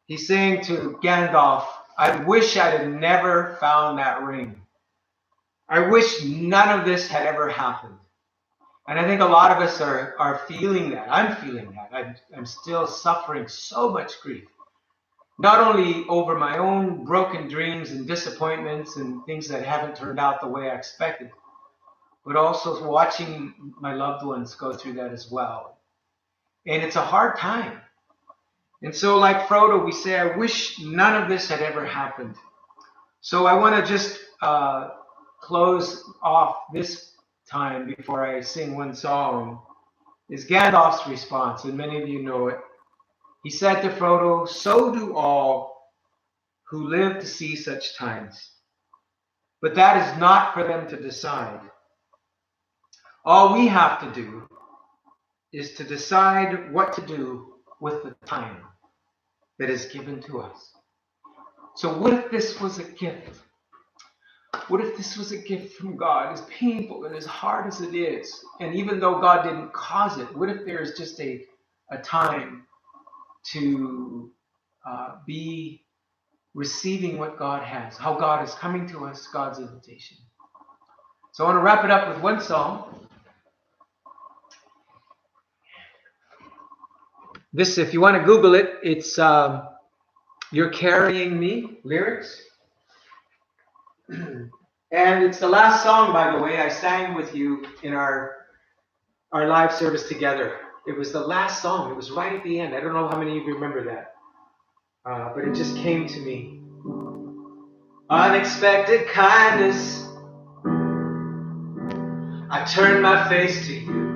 he's 0.07 0.27
saying 0.27 0.63
to 0.65 0.99
Gandalf, 1.03 1.65
"I 1.97 2.17
wish 2.23 2.57
I 2.57 2.69
had 2.69 2.89
never 2.89 3.57
found 3.59 3.99
that 3.99 4.23
ring. 4.23 4.61
I 5.69 5.79
wish 5.89 6.23
none 6.23 6.79
of 6.79 6.85
this 6.85 7.07
had 7.07 7.25
ever 7.27 7.49
happened." 7.49 7.97
And 8.87 8.99
I 8.99 9.05
think 9.05 9.21
a 9.21 9.25
lot 9.25 9.51
of 9.51 9.63
us 9.63 9.81
are 9.81 10.15
are 10.19 10.39
feeling 10.47 10.91
that. 10.91 11.07
I'm 11.11 11.35
feeling 11.37 11.71
that. 11.73 11.89
I'm, 11.93 12.15
I'm 12.35 12.45
still 12.45 12.87
suffering 12.87 13.47
so 13.47 13.89
much 13.89 14.21
grief, 14.21 14.45
not 15.39 15.61
only 15.61 16.05
over 16.09 16.37
my 16.37 16.57
own 16.59 17.05
broken 17.05 17.47
dreams 17.49 17.91
and 17.91 18.07
disappointments 18.07 18.97
and 18.97 19.25
things 19.25 19.47
that 19.49 19.65
haven't 19.65 19.95
turned 19.95 20.19
out 20.19 20.41
the 20.41 20.47
way 20.47 20.69
I 20.71 20.75
expected 20.75 21.31
but 22.25 22.35
also 22.35 22.87
watching 22.87 23.53
my 23.81 23.93
loved 23.93 24.25
ones 24.25 24.55
go 24.55 24.73
through 24.73 24.93
that 24.93 25.11
as 25.11 25.31
well. 25.31 25.79
And 26.67 26.83
it's 26.83 26.95
a 26.95 27.01
hard 27.01 27.37
time. 27.37 27.81
And 28.83 28.93
so, 28.93 29.17
like 29.17 29.47
Frodo, 29.47 29.83
we 29.83 29.93
say, 29.93 30.19
I 30.19 30.35
wish 30.35 30.77
none 30.79 31.21
of 31.21 31.29
this 31.29 31.47
had 31.47 31.61
ever 31.61 31.85
happened. 31.85 32.35
So, 33.21 33.45
I 33.45 33.53
want 33.53 33.75
to 33.77 33.89
just 33.89 34.19
uh, 34.41 34.89
close 35.41 36.03
off 36.21 36.57
this 36.73 37.13
time 37.49 37.87
before 37.87 38.25
I 38.25 38.41
sing 38.41 38.75
one 38.75 38.93
song. 38.93 39.61
Is 40.29 40.45
Gandalf's 40.45 41.07
response, 41.07 41.63
and 41.63 41.77
many 41.77 42.01
of 42.01 42.09
you 42.09 42.23
know 42.23 42.47
it. 42.47 42.59
He 43.43 43.49
said 43.49 43.81
to 43.81 43.89
Frodo, 43.89 44.47
So 44.47 44.93
do 44.93 45.15
all 45.15 45.91
who 46.69 46.87
live 46.87 47.19
to 47.19 47.25
see 47.27 47.55
such 47.55 47.97
times. 47.97 48.51
But 49.61 49.75
that 49.75 50.13
is 50.13 50.19
not 50.19 50.53
for 50.53 50.63
them 50.65 50.89
to 50.89 50.97
decide. 50.97 51.61
All 53.23 53.53
we 53.53 53.67
have 53.67 54.01
to 54.01 54.21
do 54.21 54.47
is 55.53 55.73
to 55.75 55.83
decide 55.85 56.73
what 56.73 56.93
to 56.93 57.01
do 57.01 57.53
with 57.79 58.03
the 58.03 58.15
time 58.25 58.63
that 59.59 59.69
is 59.69 59.85
given 59.87 60.21
to 60.23 60.41
us. 60.41 60.73
So, 61.75 61.97
what 61.97 62.13
if 62.13 62.31
this 62.31 62.59
was 62.61 62.79
a 62.79 62.83
gift? 62.83 63.39
What 64.67 64.81
if 64.81 64.97
this 64.97 65.17
was 65.17 65.31
a 65.31 65.37
gift 65.37 65.75
from 65.75 65.97
God, 65.97 66.33
as 66.33 66.41
painful 66.43 67.05
and 67.05 67.15
as 67.15 67.25
hard 67.25 67.67
as 67.67 67.81
it 67.81 67.95
is? 67.95 68.43
And 68.61 68.75
even 68.75 68.99
though 68.99 69.19
God 69.19 69.43
didn't 69.43 69.73
cause 69.73 70.17
it, 70.19 70.35
what 70.37 70.49
if 70.49 70.65
there 70.65 70.81
is 70.81 70.97
just 70.97 71.19
a, 71.19 71.45
a 71.91 71.97
time 71.99 72.65
to 73.53 74.31
uh, 74.87 75.17
be 75.27 75.85
receiving 76.53 77.17
what 77.17 77.37
God 77.39 77.63
has, 77.63 77.97
how 77.97 78.15
God 78.17 78.47
is 78.47 78.55
coming 78.55 78.87
to 78.89 79.05
us, 79.05 79.27
God's 79.27 79.59
invitation? 79.59 80.17
So 81.33 81.45
I 81.45 81.47
want 81.47 81.57
to 81.59 81.63
wrap 81.63 81.85
it 81.85 81.91
up 81.91 82.09
with 82.09 82.23
one 82.23 82.41
song. 82.41 83.07
This, 87.55 87.77
if 87.77 87.93
you 87.93 88.01
want 88.01 88.17
to 88.17 88.23
Google 88.23 88.55
it, 88.55 88.79
it's 88.81 89.19
um, 89.19 89.67
You're 90.51 90.69
Carrying 90.69 91.39
Me 91.39 91.77
lyrics. 91.83 92.41
and 94.09 94.49
it's 94.91 95.37
the 95.37 95.47
last 95.47 95.83
song, 95.83 96.11
by 96.11 96.35
the 96.35 96.41
way, 96.41 96.59
I 96.59 96.69
sang 96.69 97.13
with 97.13 97.35
you 97.35 97.65
in 97.83 97.93
our 97.93 98.37
our 99.31 99.47
live 99.47 99.71
service 99.73 100.07
together. 100.07 100.59
It 100.87 100.97
was 100.97 101.11
the 101.11 101.19
last 101.19 101.61
song. 101.61 101.91
It 101.91 101.95
was 101.95 102.11
right 102.11 102.33
at 102.33 102.43
the 102.43 102.59
end. 102.59 102.75
I 102.75 102.79
don't 102.79 102.93
know 102.93 103.07
how 103.07 103.17
many 103.17 103.39
of 103.39 103.45
you 103.45 103.53
remember 103.53 103.83
that, 103.85 104.13
uh, 105.05 105.31
but 105.33 105.43
it 105.43 105.53
just 105.55 105.75
came 105.77 106.07
to 106.07 106.19
me. 106.21 106.59
Unexpected 108.09 109.07
kindness. 109.07 110.07
I 112.51 112.63
turned 112.65 113.01
my 113.01 113.27
face 113.29 113.65
to 113.67 113.73
you. 113.73 114.12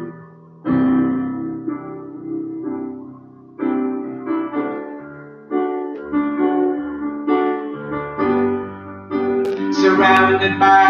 Surrounded 10.47 10.87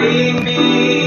bring 0.00 0.44
me 0.44 0.99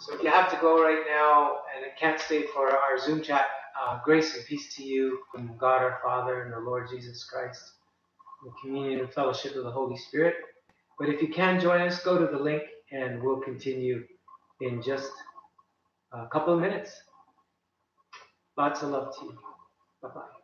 So 0.00 0.14
if 0.16 0.22
you 0.22 0.30
have 0.30 0.50
to 0.50 0.58
go 0.60 0.82
right 0.82 1.04
now 1.08 1.60
and 1.76 1.84
it 1.86 1.92
can't 1.98 2.20
stay 2.20 2.44
for 2.54 2.68
our 2.70 2.98
Zoom 2.98 3.22
chat, 3.22 3.46
uh, 3.90 4.00
grace 4.04 4.36
and 4.36 4.46
peace 4.46 4.76
to 4.76 4.84
you 4.84 5.20
from 5.32 5.56
God 5.58 5.82
our 5.82 6.00
Father 6.04 6.44
and 6.44 6.54
the 6.54 6.60
Lord 6.60 6.88
Jesus 6.90 7.24
Christ, 7.24 7.60
the 8.44 8.52
communion 8.62 9.00
and 9.00 9.12
fellowship 9.12 9.56
of 9.56 9.64
the 9.64 9.72
Holy 9.72 9.96
Spirit. 9.98 10.36
But 10.98 11.08
if 11.10 11.22
you 11.22 11.28
can 11.28 11.60
join 11.60 11.82
us, 11.82 12.02
go 12.04 12.18
to 12.18 12.26
the 12.26 12.42
link 12.42 12.62
and 12.92 13.22
we'll 13.22 13.40
continue 13.40 14.04
in 14.62 14.82
just 14.82 15.12
a 16.12 16.28
couple 16.28 16.54
of 16.54 16.60
minutes. 16.60 16.92
Lots 18.58 18.82
of 18.82 18.90
love 18.90 19.14
to 19.18 19.26
you. 19.26 19.38
Bye 20.02 20.10
bye. 20.14 20.39